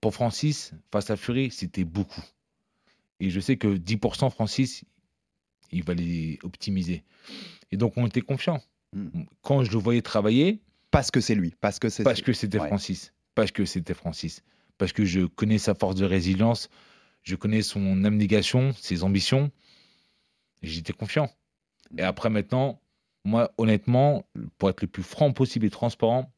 [0.00, 2.24] pour Francis face à Fury, c'était beaucoup.
[3.20, 4.84] Et je sais que 10% Francis,
[5.72, 7.04] il va les optimiser.
[7.70, 8.62] Et donc on était confiant.
[8.94, 9.24] Hmm.
[9.42, 10.62] Quand je le voyais travailler.
[10.90, 12.04] Parce que c'est lui, parce que c'est.
[12.04, 14.42] Parce que c'était Francis parce que c'était Francis.
[14.78, 16.68] Parce que je connais sa force de résilience,
[17.22, 19.52] je connais son abnégation, ses ambitions.
[20.62, 21.30] J'étais confiant.
[21.96, 22.80] Et après, maintenant,
[23.24, 24.26] moi, honnêtement,
[24.58, 26.32] pour être le plus franc possible et transparent,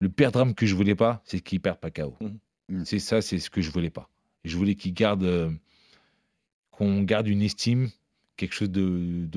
[0.00, 2.16] le pire drame que je voulais pas, c'est qu'il perde pas KO.
[2.20, 2.26] Mmh.
[2.68, 2.84] Mmh.
[2.84, 4.08] C'est ça, c'est ce que je voulais pas.
[4.44, 5.50] Je voulais qu'il garde, euh,
[6.70, 7.90] qu'on garde une estime,
[8.36, 9.28] quelque chose de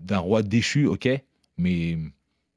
[0.00, 1.08] d'un roi déchu, ok,
[1.58, 1.98] mais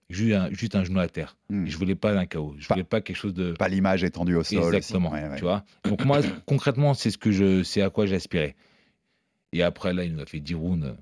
[0.10, 1.38] juste un, juste un genou à terre.
[1.50, 1.65] Hmm.
[1.65, 2.56] Je voulais pas d'un chaos.
[2.58, 3.54] Je voulais pas quelque chose de.
[3.54, 4.76] Pas l'image étendue au sol.
[4.76, 5.13] Exactement.
[5.36, 5.63] Tu vois.
[5.84, 8.56] Donc moi, concrètement, c'est ce que je, c'est à quoi j'aspirais.
[9.54, 10.98] Et après là, il nous a fait 10 rounds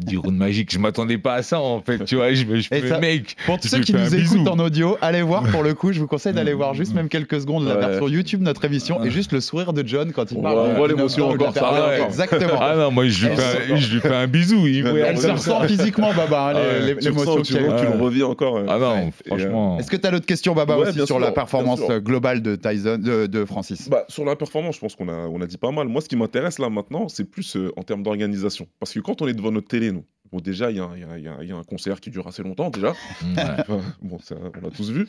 [0.00, 0.72] du round magique.
[0.72, 2.32] Je m'attendais pas à ça en fait, tu vois.
[2.32, 3.36] Je, je mec.
[3.46, 5.92] Pour tous ceux qui nous écoutent en audio, allez voir pour le coup.
[5.92, 9.10] Je vous conseille d'aller voir juste même quelques secondes la version YouTube notre émission et
[9.10, 10.58] juste le sourire de John quand il parle.
[10.58, 11.54] on voit l'émotion encore.
[11.54, 12.58] Ça, Exactement.
[12.60, 14.66] Ah non, moi je lui, fais un, je lui fais un bisou.
[14.66, 17.42] Il Elle se ressent physiquement, Baba, hein, l'émotion.
[17.42, 18.60] Tu, tu le revis encore.
[18.68, 19.78] Ah non, franchement.
[19.78, 23.44] Est-ce que tu as d'autres questions, Baba, aussi sur la performance globale de Tyson, de
[23.44, 23.88] Francis?
[23.88, 25.88] Bah, Sur la performance, je pense qu'on a dit pas mal.
[25.88, 28.66] Moi, ce qui m'intéresse là maintenant, c'est plus euh, en termes d'organisation.
[28.88, 31.56] Parce que quand on est devant notre télé, nous, bon, déjà, il y, y, a
[31.56, 32.94] un concert qui dure assez longtemps, déjà.
[34.00, 35.06] bon, ça, on l'a tous vu.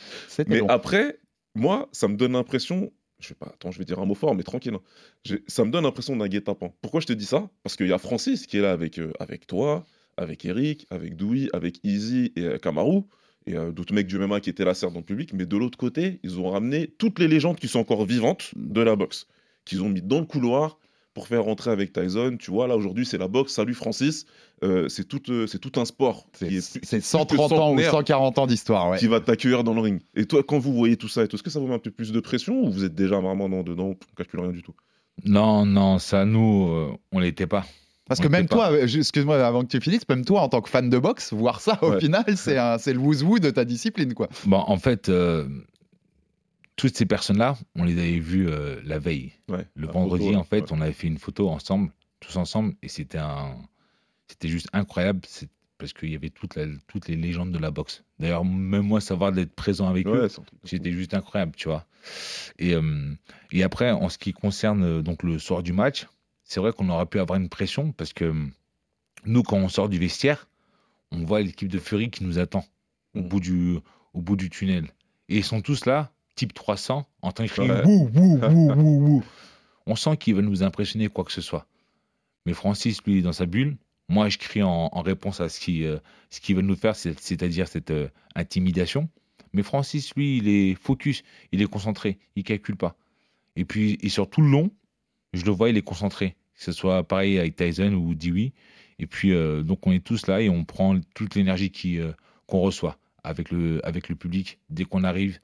[0.47, 1.17] Mais après,
[1.55, 2.91] moi, ça me donne l'impression.
[3.19, 4.73] Je sais pas, attends, je vais dire un mot fort, mais tranquille.
[4.73, 5.37] Hein.
[5.47, 6.73] Ça me donne l'impression d'un guet-apens.
[6.81, 7.49] Pourquoi je te dis ça?
[7.63, 9.85] Parce qu'il y a Francis qui est là avec, euh, avec toi,
[10.17, 13.03] avec Eric, avec Doui, avec Easy et euh, Kamaru
[13.45, 15.55] et euh, d'autres mecs du MMA qui étaient là, certes, dans le public, mais de
[15.55, 19.25] l'autre côté, ils ont ramené toutes les légendes qui sont encore vivantes de la boxe,
[19.63, 20.77] qu'ils ont mis dans le couloir,
[21.13, 22.37] pour faire rentrer avec Tyson.
[22.39, 23.53] Tu vois, là, aujourd'hui, c'est la boxe.
[23.53, 24.25] Salut Francis.
[24.63, 26.27] Euh, c'est tout, euh, c'est tout un sport.
[26.33, 28.97] C'est 130 ans ou 140 ans d'histoire.
[28.97, 30.01] Qui va t'accueillir dans le ring.
[30.15, 32.11] Et toi, quand vous voyez tout ça, est-ce que ça vous met un peu plus
[32.11, 34.75] de pression ou vous êtes déjà vraiment dans, dedans, on calcule rien du tout?
[35.25, 37.65] Non, non, ça, nous, euh, on l'était pas.
[38.07, 40.89] Parce que même toi, excuse-moi avant que tu finisses, même toi en tant que fan
[40.89, 44.15] de boxe, voir ça au final, c'est le woo de ta discipline.
[44.15, 44.29] quoi.
[44.45, 45.11] Bon, en fait,
[46.79, 49.33] toutes ces personnes-là, on les avait vues euh, la veille.
[49.75, 53.57] le vendredi, en fait, on avait fait une photo ensemble, tous ensemble, et c'était un,
[54.29, 55.19] c'était juste incroyable,
[55.77, 58.05] parce qu'il y avait toutes les légendes de la boxe.
[58.17, 60.29] D'ailleurs, même moi, savoir d'être présent avec eux,
[60.63, 61.85] c'était juste incroyable, tu vois.
[62.59, 63.13] Et, euh,
[63.51, 66.07] et après, en ce qui concerne euh, donc le soir du match,
[66.45, 68.33] c'est vrai qu'on aurait pu avoir une pression, parce que
[69.25, 70.47] nous, quand on sort du vestiaire,
[71.11, 72.63] on voit l'équipe de Fury qui nous attend
[73.15, 73.27] au, mmh.
[73.27, 73.79] bout du,
[74.13, 74.85] au bout du tunnel.
[75.27, 79.23] Et ils sont tous là, type 300 en train de crier wouh, wouh, wouh, wouh,
[79.85, 81.67] On sent qu'il veut nous impressionner, quoi que ce soit.
[82.45, 83.75] Mais Francis, lui, est dans sa bulle.
[84.07, 85.97] Moi, je crie en, réponse à ce qu'il euh,
[86.29, 89.09] ce veut nous faire, c'est-à-dire cette euh, intimidation.
[89.51, 92.95] Mais Francis, lui, il est focus, il est concentré, il calcule pas.
[93.57, 94.71] Et puis, et sur tout le long,
[95.33, 96.37] je le vois, il est concentré.
[96.55, 98.53] Que ce soit pareil avec Tyson ou Dewey.
[98.97, 101.71] Et puis, euh, donc, on est tous là et on prend toute l'énergie
[102.47, 105.39] qu'on reçoit avec le, avec le public dès qu'on arrive.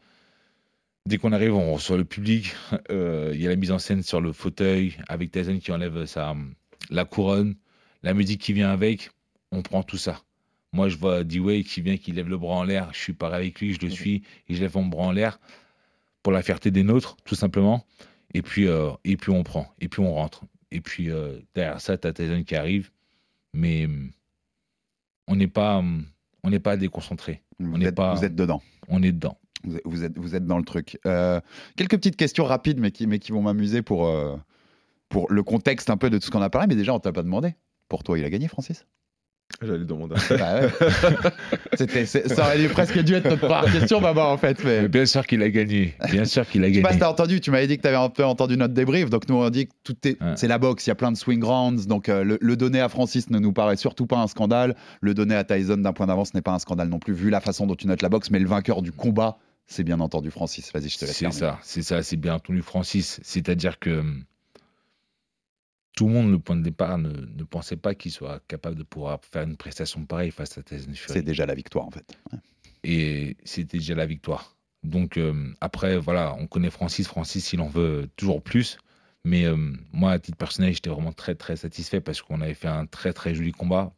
[1.08, 2.56] Dès qu'on arrive, on reçoit le public.
[2.90, 6.06] Euh, il y a la mise en scène sur le fauteuil avec Tyson qui enlève
[6.06, 6.36] sa,
[6.90, 7.56] la couronne,
[8.02, 9.12] la musique qui vient avec.
[9.52, 10.22] On prend tout ça.
[10.74, 12.90] Moi, je vois D-Way qui vient, qui lève le bras en l'air.
[12.92, 15.40] Je suis pareil avec lui, je le suis et je lève mon bras en l'air
[16.24, 17.86] pour la fierté des nôtres, tout simplement.
[18.34, 20.44] Et puis, euh, et puis on prend, et puis on rentre.
[20.72, 22.90] Et puis euh, derrière ça, tu as Tyson qui arrive.
[23.54, 23.88] Mais
[25.28, 25.84] on n'est pas,
[26.44, 27.44] on n'est pas déconcentré.
[27.60, 28.64] On n'est pas, vous êtes dedans.
[28.88, 29.38] On est dedans.
[29.86, 31.00] Vous êtes, vous êtes dans le truc.
[31.06, 31.40] Euh,
[31.76, 34.36] quelques petites questions rapides, mais qui, mais qui vont m'amuser pour, euh,
[35.10, 36.68] pour le contexte un peu de tout ce qu'on a parlé.
[36.68, 37.56] Mais déjà, on t'a pas demandé.
[37.88, 38.86] Pour toi, il a gagné, Francis?
[39.62, 40.16] J'allais demander.
[40.32, 40.62] Bah
[41.78, 44.62] ça aurait presque dû être notre première question, Baba, en fait.
[44.66, 44.88] Mais...
[44.90, 45.96] bien sûr qu'il a gagné.
[46.12, 46.74] Bien sûr qu'il a gagné.
[46.74, 48.58] Je sais pas si t'as entendu, tu m'avais dit que tu avais un peu entendu
[48.58, 49.10] notre débrief.
[49.10, 50.18] Donc, nous, on dit que tout est.
[50.36, 51.88] C'est la boxe, il y a plein de swing rounds.
[51.88, 54.76] Donc, euh, le, le, donner à Francis ne nous paraît surtout pas un scandale.
[55.00, 57.40] Le donner à Tyson d'un point d'avance n'est pas un scandale non plus, vu la
[57.40, 58.32] façon dont tu notes la boxe.
[58.32, 60.72] Mais le vainqueur du combat, c'est bien entendu Francis.
[60.74, 61.18] Vas-y, je te laisse.
[61.18, 63.20] C'est ça, c'est ça, c'est bien entendu Francis.
[63.24, 64.26] C'est-à-dire que hum,
[65.96, 69.20] tout le monde, le point de départ, ne, pensait pas qu'il soit capable de pouvoir
[69.24, 71.14] faire une prestation pareille face à Tyson Fury.
[71.14, 72.18] C'est déjà la victoire, en fait.
[72.84, 74.56] Et c'était déjà la victoire.
[74.84, 77.08] Donc hum, après, voilà, on connaît Francis.
[77.08, 78.78] Francis, il en veut toujours plus.
[79.24, 82.68] Mais hum, moi, à titre personnel, j'étais vraiment très, très satisfait parce qu'on avait fait
[82.68, 83.96] un très, très joli combat.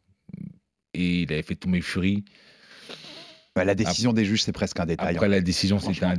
[0.94, 2.24] Et il avait fait tous mes furies.
[3.58, 5.16] Bah, la décision des juges, c'est presque un détail.
[5.16, 6.14] Après, la décision, c'est un,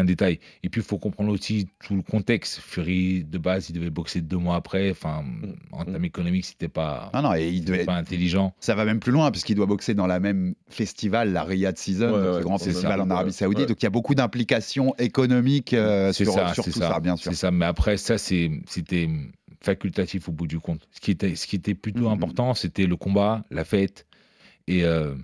[0.00, 0.38] un, détail.
[0.62, 2.60] Et puis, il faut comprendre aussi tout le contexte.
[2.60, 4.92] Fury, de base, il devait boxer deux mois après.
[4.92, 5.54] Enfin, mm.
[5.72, 7.84] en termes économiques, c'était pas, non, non, et il devait...
[7.84, 8.54] pas intelligent.
[8.60, 12.16] Ça va même plus loin, puisqu'il doit boxer dans la même festival, la Riyadh Season,
[12.16, 13.68] le grand festival en Arabie Saoudite.
[13.68, 17.00] Donc, il y a beaucoup d'implications économiques euh, sur, ça, sur tout ça.
[17.00, 17.32] bien sûr.
[17.32, 17.50] C'est ça.
[17.50, 19.08] Mais après, ça, c'était
[19.60, 20.86] facultatif au bout du compte.
[20.92, 22.12] Ce qui était, ce qui était plutôt mm, mm.
[22.12, 24.06] important, c'était le combat, la fête.
[24.68, 24.84] Et.
[24.84, 25.16] Euh,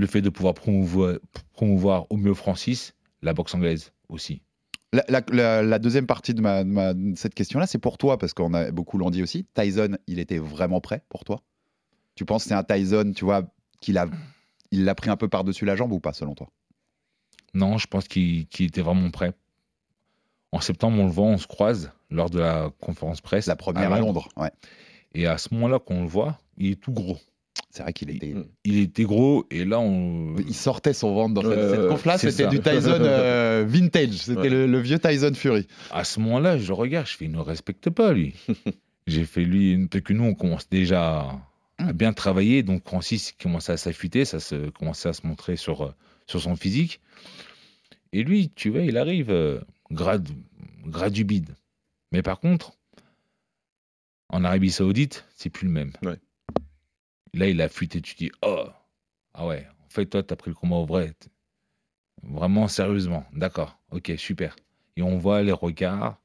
[0.00, 1.16] le fait de pouvoir promouvoir,
[1.52, 4.40] promouvoir au mieux Francis, la boxe anglaise aussi.
[4.92, 6.64] La, deuxième partie de, ma,
[7.14, 9.46] cette question-là, c'est pour toi, parce qu'on a beaucoup l'ont dit aussi.
[9.54, 11.42] Tyson, il était vraiment prêt pour toi?
[12.16, 13.42] Tu penses que c'est un Tyson, tu vois,
[13.80, 14.08] qu'il a,
[14.72, 16.48] il l'a pris un peu par-dessus la jambe ou pas, selon toi?
[17.54, 19.32] Non, je pense qu'il était vraiment prêt.
[20.50, 23.46] En septembre, on le voit, on se croise lors de la conférence presse.
[23.46, 24.50] La première à Londres, ouais.
[25.12, 27.18] Et à ce moment-là, qu'on le voit, il est tout gros.
[27.70, 28.34] C'est vrai qu'il était.
[28.64, 30.36] Il, était gros et là on.
[30.38, 32.18] Il sortait son ventre dans cette, cette conf-là.
[32.18, 34.12] C'était du Tyson euh, vintage.
[34.12, 35.66] C'était le, vieux Tyson Fury.
[35.90, 38.34] À ce moment-là, je regarde, je fais, il ne respecte pas lui.
[39.06, 41.40] J'ai fait lui, peut que nous on commence déjà
[41.78, 42.62] à, bien travailler.
[42.62, 45.94] Donc Francis commençait à s'affûter, ça se, commençait à se montrer sur, euh,
[46.26, 47.00] sur son physique.
[48.12, 49.60] Et lui, tu vois, il arrive euh,
[49.90, 50.28] grade,
[50.84, 51.54] grade du bide.
[52.12, 52.72] Mais par contre,
[54.28, 55.92] en Arabie Saoudite, c'est plus le même.
[57.34, 58.66] Là, il a fuité, tu dis, oh,
[59.34, 61.14] ah ouais, en fait, toi, tu pris le combat au vrai.
[62.22, 63.24] Vraiment sérieusement.
[63.32, 64.56] D'accord, ok, super.
[64.96, 66.20] Et on voit les regards,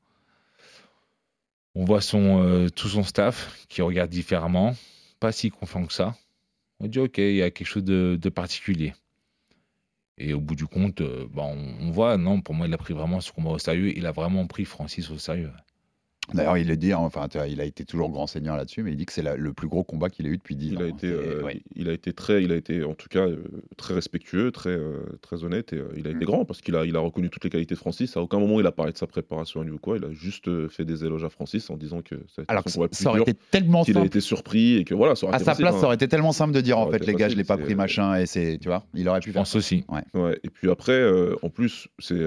[1.76, 4.76] on voit son, euh, tout son staff qui regarde différemment,
[5.20, 6.16] pas si confiant que ça.
[6.80, 8.94] On dit, ok, il y a quelque chose de, particulier.
[10.18, 12.94] Et au bout du compte, euh, bah, on, voit, non, pour moi, il a pris
[12.94, 13.96] vraiment ce combat au sérieux.
[13.98, 15.52] Il a vraiment pris Francis au sérieux.
[16.34, 18.98] D'ailleurs, il le dit, hein, enfin, il a été toujours grand seigneur là-dessus, mais il
[18.98, 20.82] dit que c'est le plus gros combat qu'il a eu depuis 10 il ans.
[20.82, 23.44] A été, euh, Il a été très, il a été en tout cas euh,
[23.78, 26.28] très respectueux, très, euh, très honnête, et il a été mm.
[26.28, 28.18] grand parce qu'il a, il a reconnu toutes les qualités de Francis.
[28.18, 29.98] À aucun moment il a parlé de sa préparation à ou quoi.
[29.98, 33.22] Il a juste fait des éloges à Francis en disant que ça, Alors ça aurait
[33.22, 35.16] été tellement qu'il a été surpris et que voilà.
[35.16, 35.84] Ça à sa place, ça hein.
[35.86, 38.16] aurait été tellement simple de dire en fait les gars, je l'ai pas pris machin
[38.16, 39.42] et c'est, tu vois, il aurait pu faire.
[39.42, 39.86] Pense aussi.
[39.90, 40.40] Ouais.
[40.44, 41.04] Et puis après,
[41.42, 42.24] en plus, c'est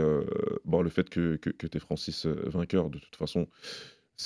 [0.65, 3.47] bon le fait que que, que tu es Francis vainqueur de toute façon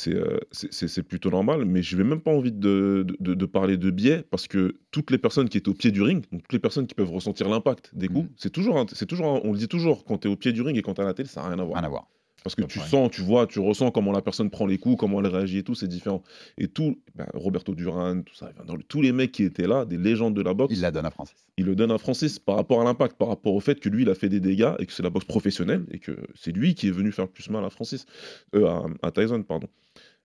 [0.08, 4.24] euh, c'est plutôt normal, mais je n'ai même pas envie de, de, parler de biais
[4.30, 6.86] parce que toutes les personnes qui étaient au pied du ring, donc toutes les personnes
[6.86, 8.34] qui peuvent ressentir l'impact des coups, mmh.
[8.36, 10.76] c'est toujours, c'est toujours, on le dit toujours, quand tu es au pied du ring
[10.78, 11.76] et quand tu es à la télé, ça n'a rien à voir.
[11.76, 12.08] Rien à voir.
[12.42, 15.20] Parce que tu sens, tu vois, tu ressens comment la personne prend les coups, comment
[15.20, 16.22] elle réagit et tout, c'est différent.
[16.58, 19.98] Et tout, ben, Roberto Duran, tout ça, dans tous les mecs qui étaient là, des
[19.98, 20.74] légendes de la boxe.
[20.74, 21.36] Il la donne à Francis.
[21.56, 24.02] Il le donne à Francis par rapport à l'impact, par rapport au fait que lui,
[24.02, 26.74] il a fait des dégâts et que c'est la boxe professionnelle et que c'est lui
[26.74, 28.06] qui est venu faire plus mal à Francis,
[28.54, 29.68] euh, à, à Tyson, pardon.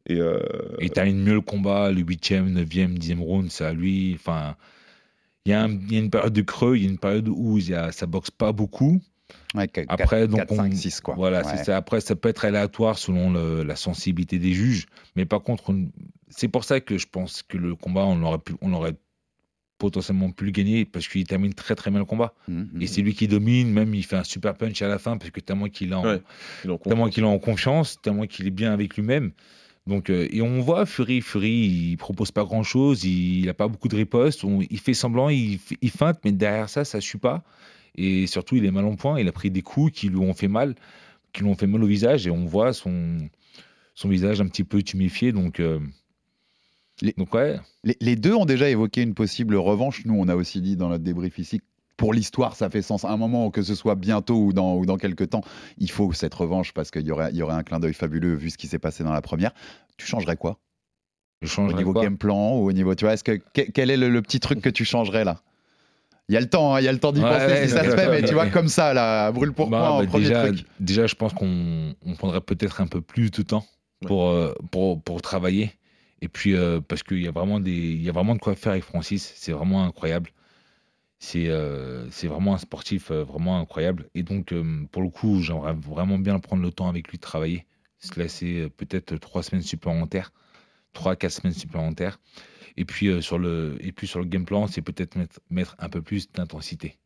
[0.08, 0.40] Et, euh...
[0.94, 4.14] termine mieux le combat, le 8e, 9e, 10e round, c'est à lui.
[4.16, 4.56] Enfin,
[5.46, 7.92] il y, a une période de creux, il y a une période où y a,
[7.92, 9.02] ça boxe pas beaucoup.
[9.88, 11.16] Après, donc 5, 6, quoi.
[11.16, 13.32] Voilà, après, ça peut être aléatoire selon
[13.64, 14.88] la sensibilité des juges.
[15.16, 15.74] Mais par contre,
[16.30, 18.96] c'est pour ça que je pense que le combat, on aurait, pu, on aurait
[19.78, 22.34] potentiellement pu le gagner parce qu'il termine très très bien le combat.
[22.48, 24.98] Mmh, mmh, et c'est lui qui domine, même il fait un super punch à la
[24.98, 28.74] fin parce que tellement qu'il a, en, qu'il a en confiance, tellement qu'il est bien
[28.74, 29.32] avec lui-même.
[29.86, 33.70] Donc, euh, et on voit Fury, Fury, il propose pas grand chose, il n'a pas
[33.70, 37.44] beaucoup de riposte, il fait semblant, il, il, feinte, mais derrière ça, ça suit pas.
[37.98, 40.34] Et surtout, il est mal en point, il a pris des coups qui lui ont
[40.34, 40.76] fait mal,
[41.34, 43.18] qui lui ont fait mal au visage, et on voit son,
[43.96, 45.32] son visage un petit peu tuméfié.
[45.32, 45.80] Donc, euh,
[47.02, 47.60] les, donc ouais.
[47.84, 50.06] les, les, deux ont déjà évoqué une possible revanche.
[50.06, 51.62] Nous, on a aussi dit dans notre débrief ici
[51.98, 53.04] pour l'histoire, ça fait sens.
[53.04, 55.42] À un moment, que ce soit bientôt ou dans, ou dans quelques temps,
[55.80, 58.52] il faut cette revanche parce qu'il y aurait, y aurait un clin d'œil fabuleux vu
[58.52, 59.52] ce qui s'est passé dans la première.
[59.98, 60.60] Tu changerais quoi?
[61.42, 62.96] Je Au niveau game plan ou au niveau.
[62.96, 65.42] Tu vois, est-ce que, quel est le, petit truc que tu changerais là?
[66.30, 67.84] Il y a le temps, hein, il y a le temps d'y penser si ça
[67.84, 70.46] se fait, mais tu vois, comme ça, là, brûle pour bah, bah déjà,
[70.80, 73.66] déjà, je pense qu'on prendrait peut-être un peu plus de temps
[74.02, 75.72] pour, euh, pour, pour, travailler.
[76.22, 78.74] Et puis, euh, parce qu'il y, a vraiment des, y a vraiment de quoi faire
[78.74, 80.32] avec Francis, c'est vraiment incroyable.
[81.36, 84.08] Euh, c'est vraiment un sportif euh, vraiment incroyable.
[84.16, 87.22] Et donc, euh, pour le coup, j'aimerais vraiment bien prendre le temps avec lui de
[87.22, 87.66] travailler,
[88.00, 90.32] se laisser peut-être trois semaines supplémentaires,
[90.94, 92.20] trois, quatre semaines supplémentaires.
[92.78, 95.90] Et puis, sur, le, et puis sur le game plan, c'est peut-être mettre, mettre un
[95.90, 96.98] peu plus d'intensité.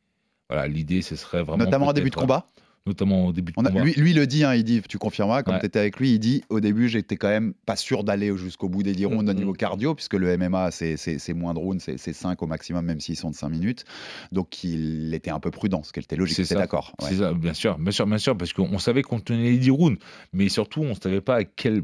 [0.50, 1.64] Voilà, l'idée, ce serait vraiment.
[1.64, 2.46] Notamment en début de combat
[2.86, 3.84] notamment au début de combat.
[3.84, 6.20] Lui, lui, le dit, hein, il dit, tu confirmeras, comme tu étais avec lui, il
[6.20, 9.34] dit au début, j'étais quand même pas sûr d'aller jusqu'au bout des 10 rounds au
[9.34, 13.18] niveau cardio, puisque le MMA, c'est moins de rounds, c'est 5 au maximum, même s'ils
[13.18, 13.86] sont de 5 minutes.
[14.32, 16.94] Donc il était un peu prudent, ce qui était logique, c'est d'accord.
[17.00, 19.70] C'est ça, bien sûr, bien sûr, bien sûr, parce qu'on savait qu'on tenait les 10
[19.72, 20.00] rounds,
[20.34, 21.84] mais surtout, on ne savait pas à quelle,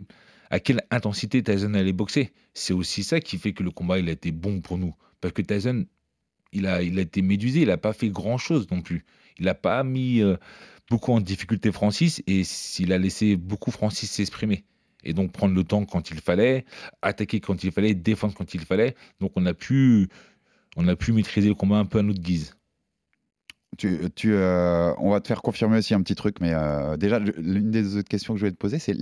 [0.50, 2.32] à quelle intensité Tyson allait boxer.
[2.57, 4.95] C'est aussi ça qui fait que le combat, il a été bon pour nous.
[5.21, 5.85] Parce que Tyson,
[6.53, 9.05] il a, il a été médusé, il n'a pas fait grand-chose non plus.
[9.37, 10.21] Il n'a pas mis...
[10.21, 10.37] Euh,
[10.89, 14.63] beaucoup en difficulté Francis et s'il a laissé beaucoup Francis s'exprimer.
[15.03, 16.65] Et donc prendre le temps quand il fallait,
[17.01, 18.95] attaquer quand il fallait, défendre quand il fallait.
[19.19, 20.09] Donc on a pu,
[20.75, 22.55] on a pu maîtriser le combat un peu à notre guise.
[23.77, 27.19] Tu, tu, euh, on va te faire confirmer aussi un petit truc, mais euh, déjà,
[27.19, 28.95] l'une des autres questions que je voulais te poser, c'est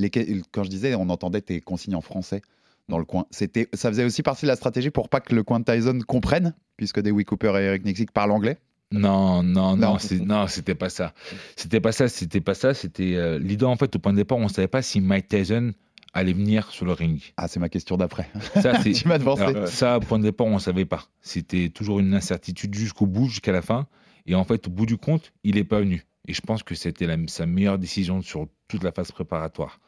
[0.51, 2.41] quand je disais, on entendait tes consignes en français
[2.87, 3.25] dans le coin.
[3.31, 5.99] C'était, ça faisait aussi partie de la stratégie pour pas que le coin de Tyson
[6.07, 8.57] comprenne, puisque Dewey Cooper et Eric Nixick parlent anglais.
[8.91, 11.13] Non, non, non, non, c'était pas ça.
[11.55, 12.73] C'était pas ça, c'était pas ça.
[12.73, 15.73] C'était euh, l'idée en fait au point de départ, on savait pas si Mike Tyson
[16.13, 17.21] allait venir sur le ring.
[17.35, 18.29] Ah, c'est ma question d'après.
[18.61, 18.91] Ça, c'est.
[18.93, 19.67] tu m'as devancé.
[19.67, 21.03] Ça, au point de départ, on savait pas.
[21.21, 23.87] C'était toujours une incertitude jusqu'au bout, jusqu'à la fin.
[24.25, 26.05] Et en fait, au bout du compte, il est pas venu.
[26.27, 29.79] Et je pense que c'était sa meilleure décision sur toute la phase préparatoire.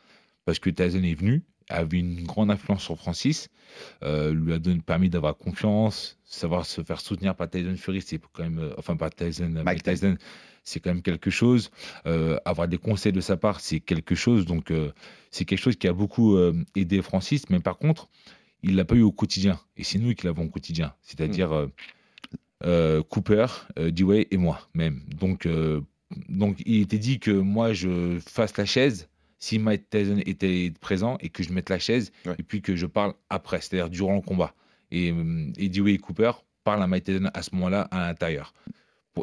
[0.46, 3.50] Parce que Tyson est venu, avait une grande influence sur Francis,
[4.04, 8.20] euh, lui a donné, permis d'avoir confiance, savoir se faire soutenir par Tyson Fury, c'est
[8.34, 10.18] quand même, euh, enfin par Tyson, Mike Tyson,
[10.64, 11.72] c'est quand même quelque chose.
[12.06, 14.46] Euh, avoir des conseils de sa part, c'est quelque chose.
[14.46, 14.72] Donc
[15.32, 16.38] c'est quelque chose qui a beaucoup
[16.76, 18.10] aidé Francis, mais par contre,
[18.64, 19.60] il l'a pas eu au quotidien.
[19.78, 21.70] Et c'est nous qui l'avons au quotidien, c'est-à-dire
[22.64, 23.04] mm.
[23.10, 23.46] Cooper,
[23.78, 25.04] Dewey et moi même.
[25.16, 25.48] Donc
[26.30, 31.18] donc il était dit que moi je fasse la chaise si Mike Tyson était présent
[31.20, 34.22] et que je mette la chaise et puis que je parle après, c'est-à-dire durant le
[34.22, 34.54] combat.
[34.92, 35.14] Et,
[35.58, 36.32] et Dewey Cooper
[36.64, 38.54] parle à Mike Tyson à ce moment-là à l'intérieur.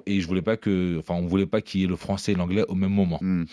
[0.07, 2.35] Et je voulais pas que, enfin, on voulait pas qu'il y ait le français et
[2.35, 3.19] l'anglais au même moment.
[3.21, 3.45] Hmm.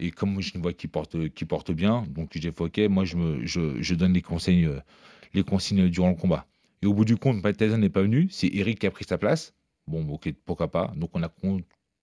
[0.00, 3.04] Et comme je une voix qui porte, qui porte bien, donc j'ai fait OK, moi
[3.04, 4.78] je, me, je, je donne les conseils, euh,
[5.34, 6.46] les consignes durant le combat.
[6.82, 9.04] Et au bout du compte, Mike Tyson n'est pas venu, c'est Eric qui a pris
[9.04, 9.54] sa place.
[9.88, 10.92] Bon, ok, pourquoi pas.
[10.94, 11.32] Donc on a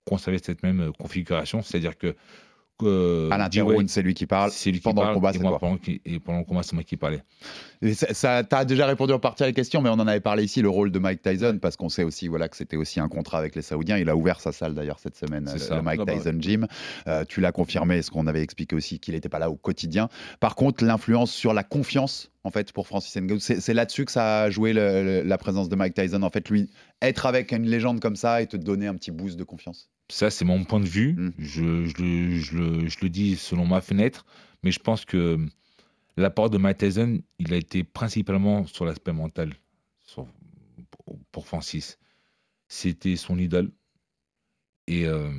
[0.04, 2.16] conservé cette même euh, configuration, c'est-à-dire que
[2.84, 4.52] euh, à l'interround, c'est lui qui parle.
[4.52, 5.58] C'est lui pendant le combat, c'est moi.
[5.60, 7.24] Pendant, et pendant le combat, c'est moi qui parlais.
[7.82, 10.44] Et ça, t'as déjà répondu en partie à la question, mais on en avait parlé
[10.44, 13.08] ici, le rôle de Mike Tyson, parce qu'on sait aussi voilà, que c'était aussi un
[13.08, 13.98] contrat avec les Saoudiens.
[13.98, 16.68] Il a ouvert sa salle d'ailleurs cette semaine, le, Mike ah bah Tyson Gym.
[17.08, 20.10] Euh, tu l'as confirmé, ce qu'on avait expliqué aussi, qu'il n'était pas là au quotidien.
[20.40, 24.44] Par contre, l'influence sur la confiance, en fait, pour Francis Ngannou, c'est là-dessus que ça
[24.44, 26.22] a joué la présence de Mike Tyson.
[26.22, 26.70] En fait, lui,
[27.02, 29.90] être avec une légende comme ça et te donner un petit boost de confiance.
[30.10, 31.14] Ça, c'est mon point de vue.
[31.14, 31.34] Mm.
[31.40, 34.28] Je, je, le, je, le, dis selon ma fenêtre,
[34.62, 35.40] mais je pense que
[36.18, 39.52] l'apport de Matt Tyson, il a été principalement sur l'aspect mental
[41.32, 41.98] pour Francis.
[42.68, 43.72] C'était son idole.
[44.86, 45.32] Et euh,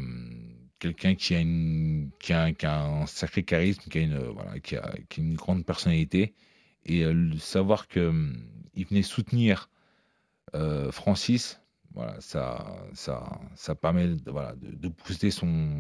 [0.81, 4.59] quelqu'un qui, a une, qui, a, qui a un sacré charisme, qui a une, voilà,
[4.59, 6.35] qui a, qui a une grande personnalité.
[6.87, 9.69] Et euh, savoir qu'il venait soutenir
[10.55, 11.61] euh, Francis,
[11.97, 15.71] voilà, ça, ça, ça permet de, voilà, de, booster son,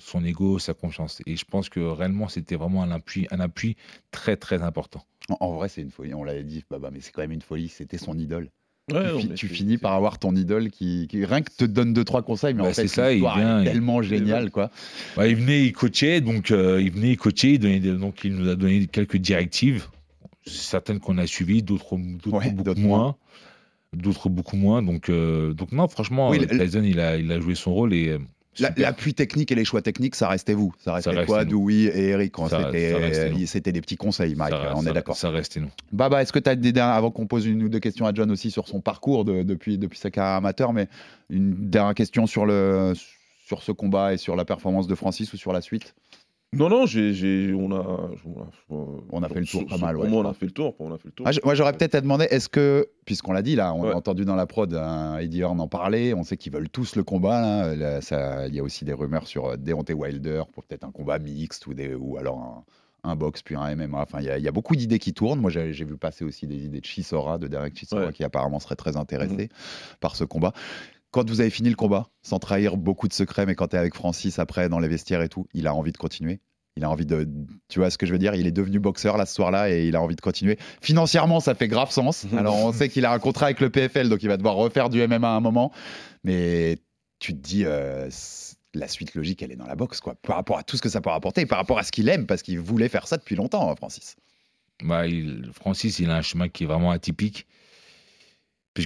[0.00, 1.20] son ego, sa confiance.
[1.26, 3.76] Et je pense que réellement, c'était vraiment un appui, un appui
[4.10, 5.04] très, très important.
[5.40, 6.14] En, vrai, c'est une folie.
[6.14, 7.68] On l'avait dit, bah, mais c'est quand même une folie.
[7.68, 8.48] C'était son idole.
[9.36, 12.62] tu, finis par avoir ton idole qui, rien que te donne deux trois conseils mais
[12.62, 14.70] en bah, fait c'est ça il vient tellement génial quoi
[15.14, 18.34] bah, il venait il coachait donc euh, il venait il coachait il donnait, donc il
[18.34, 19.88] nous a donné quelques directives
[20.48, 23.16] certaines qu'on a suivies d'autres beaucoup moins
[23.92, 24.82] d'autres beaucoup moins.
[24.82, 28.08] Donc, euh, donc non, franchement, oui, Tyson, il a, il a joué son rôle et.
[28.08, 28.18] Euh,
[28.76, 30.74] l'appui technique et les choix techniques, ça restait vous.
[30.80, 32.34] Ça restait toi, Dewey et Eric.
[33.46, 34.54] C'était des petits conseils, Mike.
[34.74, 35.16] on est d'accord.
[35.16, 35.70] Ça restait nous.
[35.92, 38.12] Baba, est-ce que tu as des dernières, avant qu'on pose une ou deux questions à
[38.12, 40.88] John aussi sur son parcours depuis, depuis sa carrière amateur, mais
[41.30, 42.94] une dernière question sur, le,
[43.46, 45.94] sur ce combat et sur la performance de Francis ou sur la suite?
[46.54, 48.10] Non, non, on, a,
[49.10, 49.98] on a fait le tour pas mal.
[49.98, 50.74] Ouais, on a fait le tour.
[50.78, 51.26] On a fait le tour.
[51.28, 54.24] Ah, moi, j'aurais peut-être à demander, est-ce que, puisqu'on l'a dit là, on a entendu
[54.24, 57.74] dans la prod un Eddie Horn en parler, on sait qu'ils veulent tous le combat.
[57.74, 61.66] il y a aussi des rumeurs sur euh, Deontay Wilder pour peut-être un combat mixte
[61.66, 62.64] ou, des, ou alors
[63.04, 64.00] un, box puis un MMA.
[64.00, 65.40] Enfin, il y, a beaucoup d'idées qui tournent.
[65.40, 68.76] Moi, j'ai, vu passer aussi des idées de Chisora, de Derek Chisora, qui apparemment serait
[68.76, 69.98] très intéressé mhm.
[70.00, 70.54] par ce combat
[71.10, 73.78] quand vous avez fini le combat, sans trahir beaucoup de secrets, mais quand tu es
[73.78, 76.40] avec Francis après dans les vestiaires et tout, il a envie de continuer.
[76.76, 77.28] Il a envie de.
[77.68, 78.36] Tu vois ce que je veux dire?
[78.36, 80.58] Il est devenu boxeur là ce soir-là et il a envie de continuer.
[80.80, 82.24] Financièrement, ça fait grave sens.
[82.36, 84.88] Alors, on sait qu'il a un contrat avec le PFL, donc il va devoir refaire
[84.88, 85.72] du MMA à un moment.
[86.24, 86.78] Mais
[87.18, 87.64] tu te dis.
[87.64, 88.08] Euh,
[88.74, 90.14] la suite logique, elle est dans la boxe, quoi.
[90.14, 92.26] Par rapport à tout ce que ça peut rapporter, par rapport à ce qu'il aime,
[92.26, 94.14] parce qu'il voulait faire ça depuis longtemps, hein, Francis.
[94.84, 95.04] Bah,
[95.52, 97.46] Francis, il a un chemin qui est vraiment atypique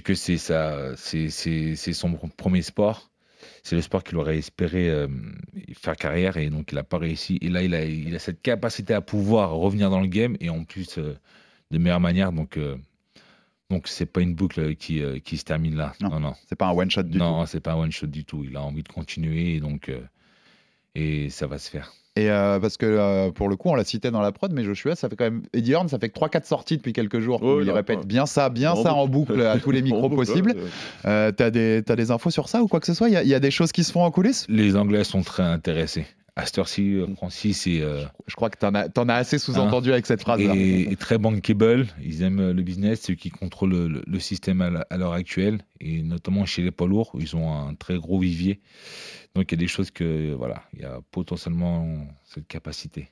[0.01, 0.37] puisque c'est
[0.97, 3.11] c'est son premier sport.
[3.61, 5.07] C'est le sport qu'il aurait espéré euh,
[5.75, 7.37] faire carrière et donc il n'a pas réussi.
[7.41, 10.49] Et là, il a, il a cette capacité à pouvoir revenir dans le game et
[10.49, 11.17] en plus euh,
[11.71, 12.31] de meilleure manière.
[12.31, 12.77] Donc, euh,
[13.69, 15.93] donc c'est pas une boucle qui, qui se termine là.
[16.01, 16.33] Non, non.
[16.47, 17.17] C'est pas un one shot du tout.
[17.19, 18.43] Non, c'est pas un one shot du tout.
[18.43, 19.91] Il a envie de continuer et donc
[20.95, 21.93] et ça va se faire.
[22.15, 24.63] Et euh, parce que euh, pour le coup, on l'a cité dans la prod, mais
[24.63, 25.41] Joshua, ça fait quand même.
[25.51, 27.41] Eddie Horn, ça fait que 3-4 sorties depuis quelques jours.
[27.61, 30.53] il répète bien ça, bien ça en boucle à tous les micros possibles.
[31.05, 33.09] Euh, T'as des, as des infos sur ça ou quoi que ce soit?
[33.09, 34.45] Il y, y, a des choses qui se font en coulisses?
[34.47, 38.57] Les Anglais sont très intéressés à cette heure-ci, euh, Francis, et, euh, je crois que
[38.57, 40.55] tu en, as assez sous-entendu hein, avec cette phrase-là.
[40.55, 45.59] Et, très bankable, ils aiment le business, ceux qui contrôlent le, système à l'heure actuelle,
[45.79, 48.61] et notamment chez les poids lourds, où ils ont un très gros vivier.
[49.35, 53.09] Donc il y a des choses que, voilà, il y a potentiellement cette capacité.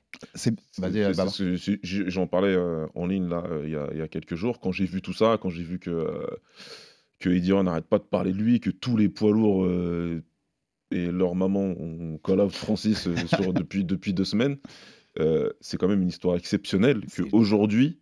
[1.84, 4.72] J'en parlais euh, en ligne là, il, y a, il y a quelques jours, quand
[4.72, 6.26] j'ai vu tout ça, quand j'ai vu que
[7.20, 9.68] que Edion n'arrête pas de parler de lui, que tous les poids lourds
[10.92, 14.58] et leur maman ont call out Francis euh, sur, depuis, depuis deux semaines.
[15.20, 18.00] Euh, c'est quand même une histoire exceptionnelle qu'aujourd'hui,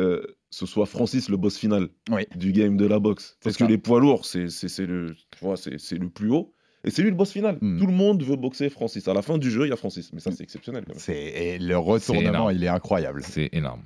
[0.00, 1.88] euh, ce soit Francis le boss final
[2.36, 3.36] du game de la boxe.
[3.42, 4.46] Parce que les poids lourds, c'est
[4.86, 6.54] le, le plus haut.
[6.84, 7.58] Et c'est lui le boss final.
[7.60, 7.78] Hmm.
[7.78, 9.08] Tout le monde veut boxer Francis.
[9.08, 10.12] À la fin du jeu, il y a Francis.
[10.12, 10.84] Mais ça, c'est exceptionnel.
[11.08, 13.22] Et le retournement, il est incroyable.
[13.24, 13.82] C'est énorme.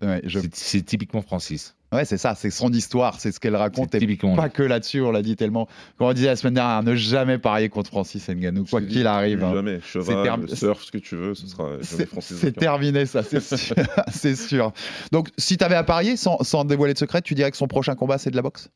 [0.52, 1.74] C'est typiquement Francis.
[1.92, 3.94] Ouais, c'est ça, c'est son histoire, c'est ce qu'elle raconte.
[3.94, 5.68] Et pas que là-dessus, on l'a dit tellement.
[5.98, 9.44] Comme on disait la semaine dernière, ne jamais parier contre Francis Nganou, quoi qu'il arrive.
[9.44, 9.52] Hein.
[9.54, 11.76] Jamais, cheval, surf, ce que tu veux, ce sera
[12.06, 12.38] Francis.
[12.38, 13.22] C'est terminé, ça,
[14.10, 14.72] c'est sûr.
[15.12, 17.68] Donc, si tu avais à parier, sans, sans dévoiler de secret, tu dirais que son
[17.68, 18.70] prochain combat, c'est de la boxe?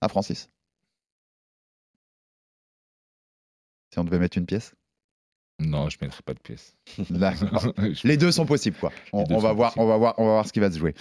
[0.00, 0.48] À Francis
[3.98, 4.74] On devait mettre une pièce
[5.60, 6.74] non, je ne mettrai pas de pièce.
[8.04, 8.92] Les deux sont possibles, quoi.
[9.12, 10.94] On, va voir, on, va voir, on va voir ce qui va se jouer.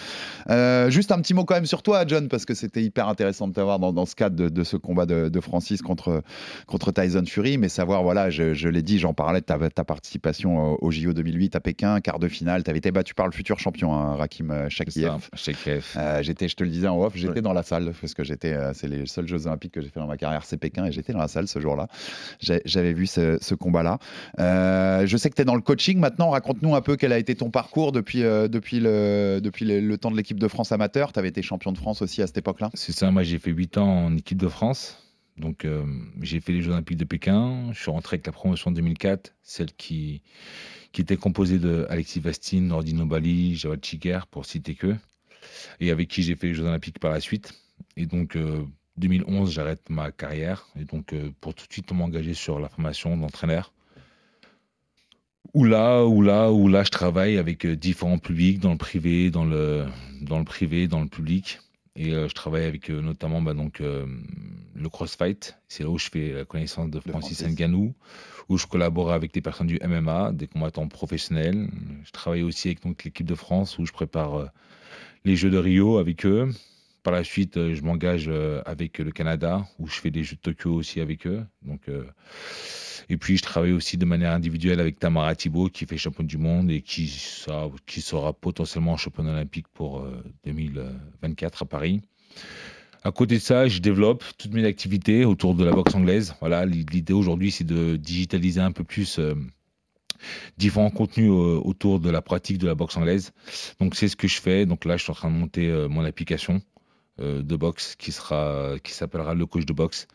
[0.49, 3.47] Euh, juste un petit mot quand même sur toi, John, parce que c'était hyper intéressant
[3.47, 6.23] de t'avoir dans, dans, ce cadre de, ce combat de, Francis contre,
[6.65, 7.59] contre Tyson Fury.
[7.59, 11.55] Mais savoir, voilà, je, l'ai dit, j'en parlais de ta, ta, participation au, JO 2008
[11.55, 12.63] à Pékin, quart de finale.
[12.63, 15.29] Tu avais été battu par le futur champion, hein, Rakim Shakiev.
[15.97, 18.53] Euh, j'étais, je te le disais en off, j'étais dans la salle, parce que j'étais,
[18.53, 20.91] euh, c'est les seuls Jeux Olympiques que j'ai fait dans ma carrière, c'est Pékin, et
[20.91, 21.87] j'étais dans la salle ce jour-là.
[22.39, 23.99] J'avais vu ce, ce combat-là.
[24.47, 26.29] Euh, je sais que tu es dans le coaching maintenant.
[26.29, 30.11] Raconte-nous un peu quel a été ton parcours depuis, euh, depuis, le, depuis le, temps
[30.11, 31.11] de l'équipe de France amateur.
[31.11, 33.51] Tu avais été champion de France aussi à cette époque-là C'est ça, moi j'ai fait
[33.51, 35.03] 8 ans en équipe de France.
[35.37, 35.85] Donc euh,
[36.21, 37.71] j'ai fait les Jeux Olympiques de Pékin.
[37.71, 40.21] Je suis rentré avec la promotion 2004, celle qui,
[40.91, 44.95] qui était composée de Alexis Vastine, Nordino Bali, Jawad Chiger, pour citer que,
[45.79, 47.53] et avec qui j'ai fait les Jeux Olympiques par la suite.
[47.97, 48.35] Et donc
[48.97, 50.67] 2011, j'arrête ma carrière.
[50.79, 53.71] Et donc pour tout de suite m'engager sur la formation d'entraîneur
[55.53, 59.29] où là, où là, où là, je travaille avec euh, différents publics dans le privé,
[59.29, 59.85] dans le,
[60.21, 61.59] dans le privé, dans le public.
[61.95, 65.57] Et euh, je travaille avec euh, notamment bah, donc, le crossfight.
[65.67, 67.93] C'est là où je fais la connaissance de Francis Nganou,
[68.49, 71.69] où je collabore avec des personnes du MMA, des combattants professionnels.
[72.03, 74.51] Je travaille aussi avec l'équipe de France, où je prépare
[75.25, 76.49] les Jeux de Rio avec eux.
[77.07, 78.29] Par la suite, je m'engage
[78.65, 81.45] avec le Canada, où je fais des Jeux de Tokyo aussi avec eux.
[81.61, 81.87] Donc,
[83.09, 86.37] et puis, je travaille aussi de manière individuelle avec Tamara Thibault, qui fait champion du
[86.37, 90.05] monde et qui, sera potentiellement champion olympique pour
[90.45, 92.01] 2024 euh, à Paris.
[93.03, 96.35] À côté de ça, je développe toutes mes activités autour de la boxe anglaise.
[96.41, 99.35] Voilà, l'idée aujourd'hui, c'est de digitaliser un peu plus euh,
[100.57, 103.31] différents contenus euh, autour de la pratique de la boxe anglaise.
[103.79, 104.65] Donc, c'est ce que je fais.
[104.65, 106.61] Donc là, je suis en train de monter mon application
[107.19, 110.07] de boxe qui sera qui s'appellera le coach de boxe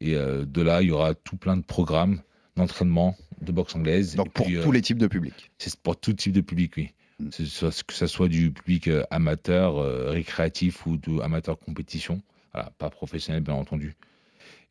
[0.00, 2.20] et de là il y aura tout plein de programmes
[2.56, 4.14] d'entraînement de boxe anglaise.
[4.14, 6.90] Donc pour tous les types de publics C'est pour tout type de public, oui.
[7.18, 7.28] Mm.
[7.28, 12.22] Que ce soit du public euh, amateur, euh, récréatif ou amateur compétition.
[12.52, 13.94] pas professionnel, bien entendu.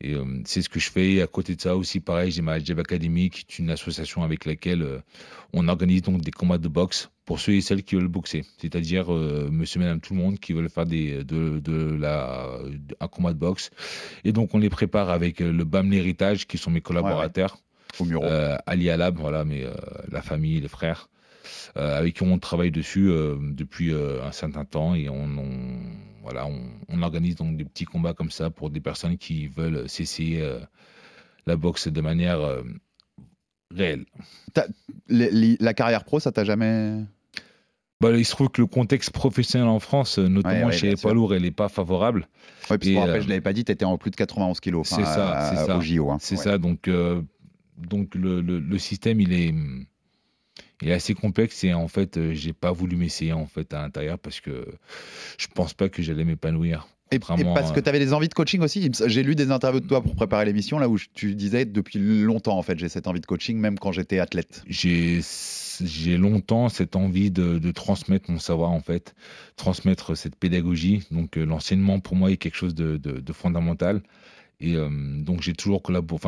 [0.02, 1.22] Et euh, c'est ce que je fais.
[1.22, 4.46] À côté de ça aussi, pareil, j'ai ma Jab Academy, qui est une association avec
[4.46, 4.86] laquelle
[5.54, 8.44] on organise donc des combats de boxe pour ceux et celles qui veulent boxer.
[8.58, 12.60] C'est-à-dire monsieur, madame, tout le monde qui veulent faire des, de, de la,
[13.00, 13.70] un combat de boxe.
[14.24, 17.58] Et donc, on les prépare avec le BAM L'Héritage, qui sont mes collaborateurs.
[18.00, 19.74] Euh, Ali Alab, voilà, mais euh,
[20.10, 21.10] la famille, les frères,
[21.78, 25.28] euh, avec qui on travaille dessus depuis un certain temps et on,
[26.22, 30.44] voilà, on, organise donc des petits combats comme ça pour des personnes qui veulent cesser
[31.48, 32.40] la boxe de manière
[33.74, 34.06] réelle.
[35.08, 37.04] La carrière pro, ça t'a jamais
[38.02, 41.36] bah, il se trouve que le contexte professionnel en France, notamment chez les poids lourds,
[41.36, 42.28] elle n'est pas favorable.
[42.72, 44.88] Oui, puis je ne l'avais pas dit, tu étais en plus de 91 kilos.
[44.88, 45.78] C'est ça, c'est ça.
[45.78, 46.10] Au JO.
[46.10, 46.18] Hein.
[46.20, 46.90] C'est ça, donc
[47.78, 49.54] donc le, le, système il est,
[50.82, 53.82] il est assez complexe et en fait euh, j'ai pas voulu m'essayer en fait à
[53.82, 54.66] l'intérieur parce que
[55.38, 56.88] je pense pas que j'allais m'épanouir.
[57.14, 58.90] Et, parce que tu avais des envies de coaching aussi.
[59.06, 62.58] J'ai lu des interviews de toi pour préparer l'émission, là où tu disais depuis longtemps,
[62.58, 64.64] en fait, j'ai cette envie de coaching, même quand j'étais athlète.
[64.70, 69.14] J'ai longtemps cette envie de, de, transmettre mon savoir, en fait,
[69.58, 71.06] transmettre cette pédagogie.
[71.12, 74.02] Donc, euh, l'enseignement, pour moi, est quelque chose de, de, de fondamental.
[74.62, 75.82] Et euh, donc j'ai toujours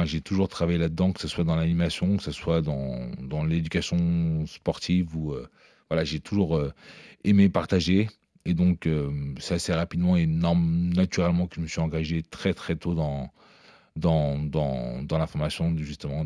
[0.05, 5.15] j'ai toujours travaillé là-dedans, que ce soit dans l'animation, que ce soit dans, l'éducation sportive
[5.15, 5.47] ou euh,
[5.89, 6.73] voilà, j'ai toujours euh,
[7.23, 8.09] aimé partager.
[8.45, 8.89] Et donc
[9.39, 13.31] c'est assez rapidement et naturellement que je me suis engagé très très tôt dans
[13.95, 16.25] dans, la formation justement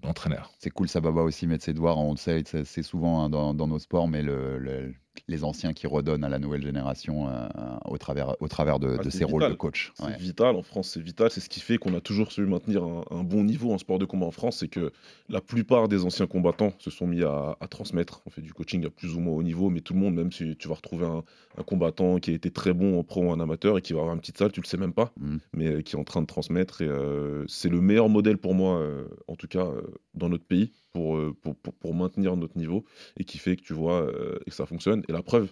[0.00, 0.52] d'entraîneur.
[0.58, 1.98] c'est cool, ça Baba aussi mettre ses devoirs.
[1.98, 4.94] On le sait, c'est souvent hein, dans, nos sports, mais le
[5.30, 7.48] les anciens qui redonnent à la nouvelle génération euh,
[7.84, 9.92] au travers, au travers de, ah, ces rôles de coach.
[9.94, 12.82] C'est vital, en France c'est vital, c'est ce qui fait qu'on a toujours su maintenir
[12.84, 14.92] un, bon niveau en sport de combat en France, c'est que
[15.28, 18.22] la plupart des anciens combattants se sont mis à, transmettre.
[18.26, 20.32] On fait du coaching à plus ou moins haut niveau, mais tout le monde, même
[20.32, 21.22] si tu vas retrouver un,
[21.62, 24.14] combattant qui a été très bon en pro ou en amateur et qui va avoir
[24.14, 25.36] une petite salle, tu le sais même pas, mm.
[25.52, 26.82] mais euh, qui est en train de transmettre.
[26.82, 28.82] Et euh, c'est le meilleur modèle pour moi,
[29.28, 29.68] en tout cas
[30.14, 32.84] dans notre pays, pour, pour, pour, maintenir notre niveau
[33.16, 34.10] et qui fait que tu vois
[34.46, 35.02] et que ça fonctionne.
[35.08, 35.50] Et la preuve,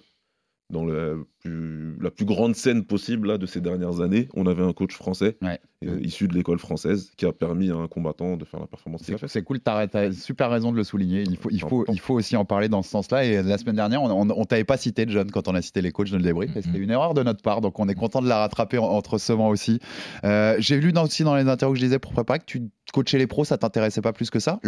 [0.71, 4.29] dans la plus, la plus grande scène possible là, de ces dernières années.
[4.35, 7.89] On avait un coach français euh, issu de l'école française qui a permis à un
[7.89, 11.23] combattant de faire la performance C'est cool, tu as, super raison de le souligner.
[11.23, 13.25] Il faut, il, faut, il faut aussi en parler dans ce sens-là.
[13.25, 15.91] Et la semaine dernière, on, ne t'avait pas cité, John, quand on a cité les
[15.91, 16.53] coachs de le débrief.
[16.55, 17.63] C'était une erreur de notre part.
[17.63, 19.81] Donc on est content de la rattraper entre ce moment aussi.
[20.25, 23.19] Euh, j'ai lu aussi dans les interviews que je disais pour préparer que tu coachais
[23.19, 24.61] les pros, ça t'intéressait pas plus que ça.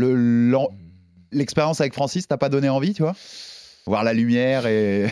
[1.32, 3.14] L'expérience avec Francis, t'as pas donné envie, tu vois?
[3.90, 5.06] Voir la lumière et.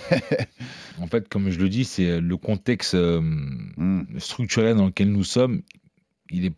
[1.01, 4.05] en fait, comme je le dis, c'est le contexte euh, hmm.
[4.19, 5.63] structurel dans lequel nous sommes.
[6.31, 6.55] Il est,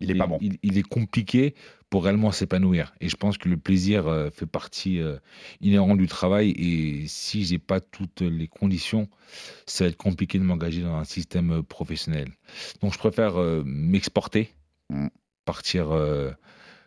[0.00, 0.38] il, est pas bon.
[0.62, 1.54] Il, est compliqué
[1.88, 2.92] pour réellement s'épanouir.
[3.00, 5.16] Et je pense que le plaisir euh, fait partie euh,
[5.62, 6.50] inhérente du travail.
[6.50, 9.08] Et si j'ai pas toutes les conditions,
[9.64, 12.28] ça va être compliqué de m'engager dans un système professionnel.
[12.82, 14.50] Donc, je préfère m'exporter,
[14.90, 15.06] hmm.
[15.46, 15.88] partir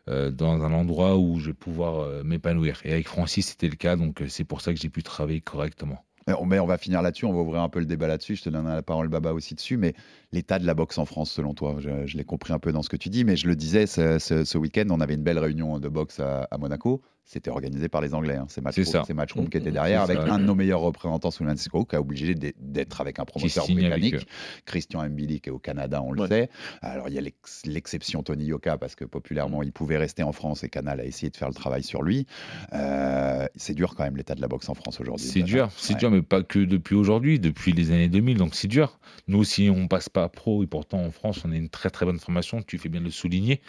[0.10, 2.82] euh, dans un endroit où je vais pouvoir euh, m'épanouir.
[2.84, 5.42] Et avec Francis, c'était le cas, donc euh, c'est pour ça que j'ai pu travailler
[5.42, 6.04] correctement.
[6.46, 8.36] Mais on va finir là-dessus, on va ouvrir un peu le débat là-dessus.
[8.36, 9.78] Je te donne la parole, Baba, aussi dessus.
[9.78, 9.96] Mais
[10.32, 12.90] l'état de la boxe en France, selon toi, je, l'ai compris un peu dans ce
[12.90, 15.90] que tu dis, mais je le disais, ce, week-end, on avait une belle réunion de
[15.90, 18.36] boxe à Monaco c'était organisé par les Anglais.
[18.36, 18.48] Hein.
[18.50, 22.02] C'est Matchroom match qui était derrière, avec un de nos meilleurs représentants, sous qui a
[22.02, 24.28] obligé d'être avec un promoteur britannique,
[24.66, 26.50] Christian Mbili, qui est au Canada, on le sait.
[26.82, 27.22] Alors, il y a
[27.66, 31.30] l'exception Tony Yoka, parce que populairement, il pouvait rester en France et Canal a essayé
[31.30, 32.26] de faire le travail sur lui.
[32.74, 35.28] Euh, c'est dur quand même, l'état de la boxe en France aujourd'hui.
[35.28, 38.68] C'est dur, c'est dur, mais pas que depuis aujourd'hui, depuis les années 2000, donc c'est
[38.68, 39.00] dur.
[39.28, 42.06] Nous aussi, on passe pas pro, et pourtant en France, on a une très très
[42.06, 43.62] bonne formation, tu fais bien de le souligner.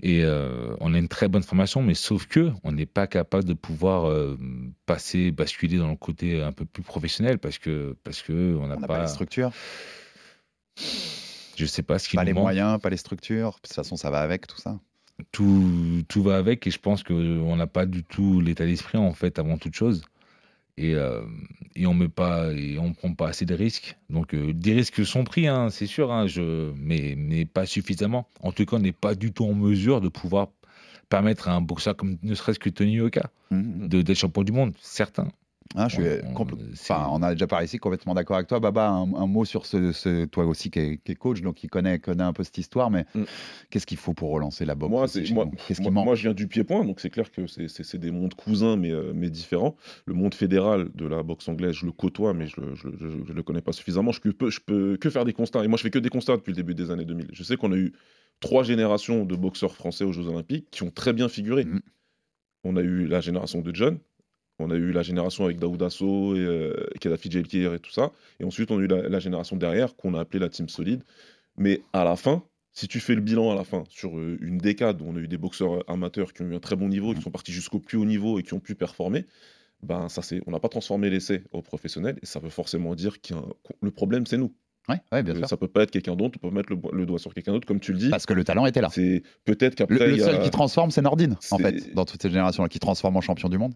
[0.00, 3.44] Et euh, on a une très bonne formation, mais sauf que on n'est pas capable
[3.44, 4.36] de pouvoir euh,
[4.86, 8.76] passer, basculer dans le côté un peu plus professionnel parce que parce que on n'a
[8.76, 9.52] pas, pas les structures.
[11.56, 13.50] Je sais pas ce qui pas les moyens, pas les structures.
[13.50, 14.80] De toute façon, ça va avec tout ça.
[15.30, 19.12] Tout, tout va avec et je pense qu'on n'a pas du tout l'état d'esprit en
[19.12, 20.02] fait avant toute chose
[20.76, 21.22] et, euh,
[21.74, 23.96] et on met pas et on prend pas assez de risques.
[24.10, 28.28] Donc euh, des risques sont pris, hein, c'est sûr, hein, je, mais, mais pas suffisamment.
[28.40, 30.48] En tout cas, on n'est pas du tout en mesure de pouvoir
[31.08, 33.88] permettre à un boxeur comme ne serait-ce que Tony Oka mmh, mmh.
[33.88, 35.28] d'être champion du monde, certain.
[35.76, 36.02] Je suis
[36.36, 38.60] on, enfin, on a déjà parlé ici, complètement d'accord avec toi.
[38.60, 42.32] Baba, un, mot sur ce, toi aussi qui est, coach, donc qui connaît, connaît un
[42.32, 43.22] peu cette histoire, mais mm.
[43.70, 45.46] qu'est-ce qu'il faut pour relancer la boxe Moi,
[45.80, 48.90] moi, moi, je viens du pied-point, donc c'est clair que c'est des mondes cousins, mais,
[48.90, 49.76] euh, mais différents.
[50.06, 53.62] Le monde fédéral de la boxe anglaise, je le côtoie, mais je ne le connais
[53.62, 54.12] pas suffisamment.
[54.12, 55.64] Je peux, je peux que faire des constats.
[55.64, 57.28] Et moi, je fais que des constats depuis le début des années 2000.
[57.32, 57.92] Je sais qu'on a eu
[58.40, 61.64] trois générations de boxeurs français aux Jeux Olympiques qui ont très bien figuré.
[61.64, 61.80] Mm.
[62.64, 63.98] On a eu la génération de John,
[64.62, 68.12] on a eu la génération avec Daoud Asso et euh, Kadhafi Jelkir et tout ça.
[68.40, 71.02] Et ensuite, on a eu la, génération derrière qu'on a appelée la team solide.
[71.56, 72.42] Mais à la fin,
[72.72, 75.18] si tu fais le bilan à la fin, sur euh, une décade où on a
[75.18, 77.78] eu des boxeurs amateurs qui ont eu un très bon niveau, qui sont partis jusqu'au
[77.78, 79.26] plus haut niveau et qui ont pu performer,
[79.82, 83.20] ben ça c'est, on n'a pas transformé l'essai au professionnel et ça veut forcément dire
[83.20, 83.34] que
[83.80, 84.54] le problème c'est nous.
[84.88, 85.48] Ouais, bien euh, sûr.
[85.48, 87.80] Ça peut pas être quelqu'un d'autre, on peut mettre le, doigt sur quelqu'un d'autre, comme
[87.80, 88.10] tu le dis.
[88.10, 88.88] Parce que le talent était là.
[88.90, 90.08] C'est peut-être qu'après.
[90.08, 93.20] Le, seul qui transforme, c'est Nordine, en fait, dans toute cette génération-là, qui transforme en
[93.20, 93.74] champion du monde.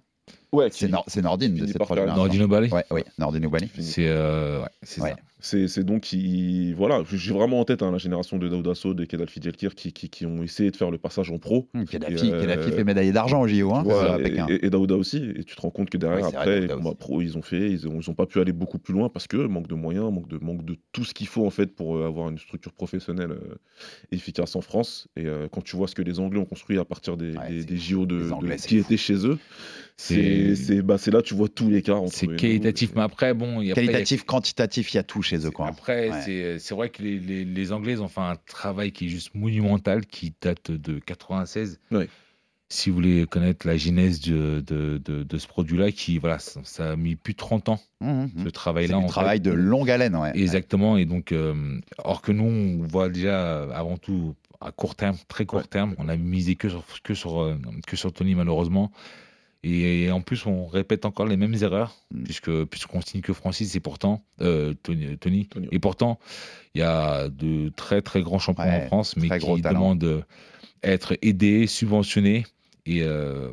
[0.57, 0.89] Ouais, c'est
[1.23, 2.71] Nordine de cette Nordine Bali.
[2.71, 2.85] Ouais.
[3.79, 5.17] C'est euh, ouais, ça.
[5.39, 9.41] C'est donc qui voilà, j'ai vraiment en tête hein, la génération de Daoudasso, de Kedalfi
[9.41, 11.69] Djelkir qui, qui, qui, ont essayé de faire le passage en pro.
[11.77, 11.85] Euh,
[12.73, 13.73] fait médaillé d'argent au JO.
[13.75, 13.85] Hein,
[14.49, 15.19] et, et, Daouda aussi.
[15.37, 16.67] Et tu te rends compte que derrière, après,
[16.99, 19.27] pro, ils ont fait, ils ont, ils ont pas pu aller beaucoup plus loin parce
[19.27, 21.97] que manque de moyens, manque de, manque de tout ce qu'il faut en fait pour
[21.97, 23.57] euh, avoir une structure professionnelle euh,
[24.11, 25.09] efficace en France.
[25.17, 27.35] Et quand tu vois ce que les Anglais ont construit à partir des,
[27.65, 29.39] des, JO de, qui étaient chez eux,
[29.97, 30.46] c'est
[30.83, 32.01] bah, là tu vois tous les cas.
[32.09, 33.61] C'est qualitatif, mais après, bon.
[33.61, 35.51] Y a qualitatif, quantitatif, il y a tout chez eux.
[35.51, 35.69] Quoi.
[35.69, 36.11] Après,
[36.59, 40.07] c'est vrai que les, les, les, Anglais ont fait un travail qui est juste monumental,
[40.07, 41.81] qui date de 96.
[42.69, 46.97] Si vous voulez connaître la genèse de, de, de, ce produit-là, qui voilà, ça, a
[46.97, 48.31] mis plus de 30 ans, mmh, mmh.
[48.43, 48.97] ce travail-là.
[48.97, 50.33] Un travail de longue haleine, ouais.
[50.35, 50.97] Exactement.
[50.97, 55.47] Et donc, euh, or que nous, on voit déjà avant tout à court terme, très
[55.47, 58.91] court terme, on a misé que sur, que sur, euh, que sur Tony, malheureusement.
[59.69, 62.23] Et, en plus, on répète encore les mêmes erreurs, mm.
[62.23, 66.19] puisque puisqu'on signe que Francis et pourtant euh, Tony, Et pourtant,
[66.75, 70.25] il y a de très très grands champions en France, mais qui demandent
[70.83, 72.47] être aidés, subventionnés
[72.85, 73.51] et euh,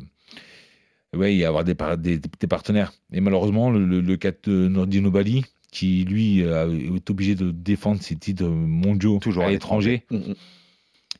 [1.16, 2.92] ouais, y avoir des, des, partenaires.
[3.12, 8.46] Et malheureusement, le, cas de Nordino Bali, qui lui est obligé de défendre ses titres
[8.46, 10.04] mondiaux Toujours à l'étranger.
[10.10, 10.34] Mm, mm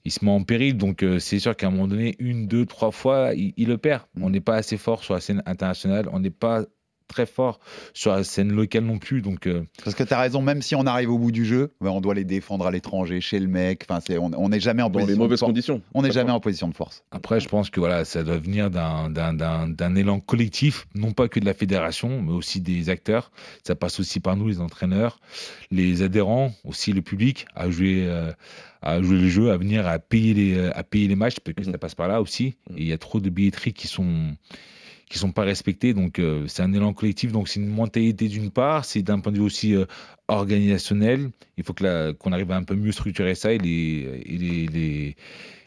[0.05, 0.77] il se met en péril.
[0.77, 4.03] Donc, euh, c'est sûr qu'à un moment donné, une, deux, trois fois, il, le perd.
[4.15, 4.25] Mm.
[4.25, 6.09] On n'est pas assez fort sur la scène internationale.
[6.13, 6.65] On n'est pas
[7.09, 7.61] très fort
[7.93, 9.23] sur la scène locale non plus.
[9.23, 11.73] Donc, euh, Parce que tu as raison, même si on arrive au bout du jeu,
[11.81, 13.85] ben, on doit les défendre à l'étranger, chez le mec.
[13.89, 15.49] Enfin, c'est, on n'est jamais en Dans position les mauvaises de force.
[15.51, 15.83] conditions.
[15.95, 17.05] On n'est jamais en position de force.
[17.11, 21.13] Après, je pense que voilà, ça doit venir d'un, d'un, d'un, d'un élan collectif, non
[21.13, 23.31] pas que de la fédération, mais aussi des acteurs.
[23.67, 25.21] Ça passe aussi par nous, les entraîneurs,
[25.71, 28.33] les adhérents, aussi le public, à jouer, euh,
[28.83, 31.63] à jouer le jeu, à venir à payer les, à payer les matchs, parce que
[31.63, 31.73] Mhm.
[31.73, 32.57] ça passe par là aussi.
[32.77, 34.35] Et il y a trop de billetteries qui sont
[35.09, 38.51] qui sont pas respectées, donc euh, c'est un élan collectif, donc c'est une mentalité d'une
[38.51, 39.85] part, c'est d'un point de vue aussi euh,
[40.29, 41.31] organisationnel.
[41.57, 45.17] Il faut que qu'on arrive à un peu mieux structurer ça et les, et les-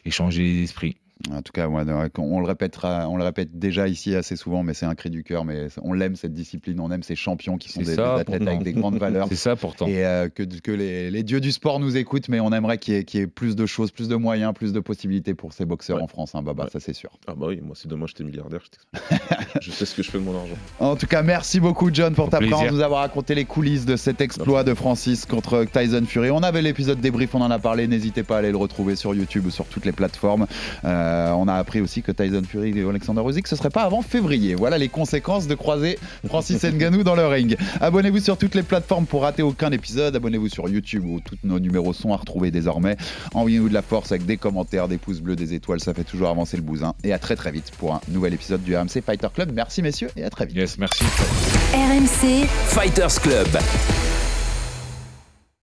[0.04, 0.96] et changer les esprits.
[1.32, 1.82] En tout cas, ouais,
[2.18, 5.24] on, le répétera, on le répète déjà ici assez souvent, mais c'est un cri du
[5.24, 5.44] cœur.
[5.44, 8.20] Mais on l'aime cette discipline, on aime ces champions qui sont C'est des, ça, des
[8.20, 8.46] athlètes pourtant.
[8.46, 9.26] avec des grandes valeurs.
[9.30, 9.88] C'est ça pourtant.
[9.88, 12.94] Et euh, que, que les, les dieux du sport nous écoutent, mais on aimerait qu'il
[12.94, 15.52] y, ait- qu'il y ait plus de choses, plus de moyens, plus de possibilités pour
[15.52, 16.02] ces boxeurs Ouais.
[16.04, 16.70] en France, hein, Baba, Ouais.
[16.70, 17.10] ça c'est sûr.
[17.26, 18.60] Ah bah oui, moi si demain j'étais milliardaire,
[18.92, 19.16] je
[19.60, 20.54] je sais ce que je fais de mon argent.
[20.78, 23.86] En tout cas, merci beaucoup John pour Au ta présence, nous avoir raconté les coulisses
[23.86, 26.30] de cet exploit de Francis contre Tyson Fury.
[26.30, 29.14] On avait l'épisode débrief, on en a parlé, n'hésitez pas à aller le retrouver sur
[29.14, 30.46] YouTube ou sur toutes les plateformes.
[31.08, 34.02] Euh, on a appris aussi que Tyson Fury et Alexander Usyk, ce serait pas avant
[34.02, 34.54] février.
[34.54, 37.56] Voilà les conséquences de croiser Francis Ngannou dans le ring.
[37.80, 40.14] Abonnez-vous sur toutes les plateformes pour rater aucun épisode.
[40.14, 42.96] Abonnez-vous sur YouTube où tous nos numéros sont à retrouver désormais.
[43.34, 46.28] Envoyez-nous de la force avec des commentaires, des pouces bleus, des étoiles, ça fait toujours
[46.28, 46.94] avancer le bousin.
[47.04, 49.52] Et à très très vite pour un nouvel épisode du RMC Fighter Club.
[49.54, 50.56] Merci messieurs et à très vite.
[50.56, 51.04] Yes, merci.
[51.72, 53.48] RMC, Fighters Club.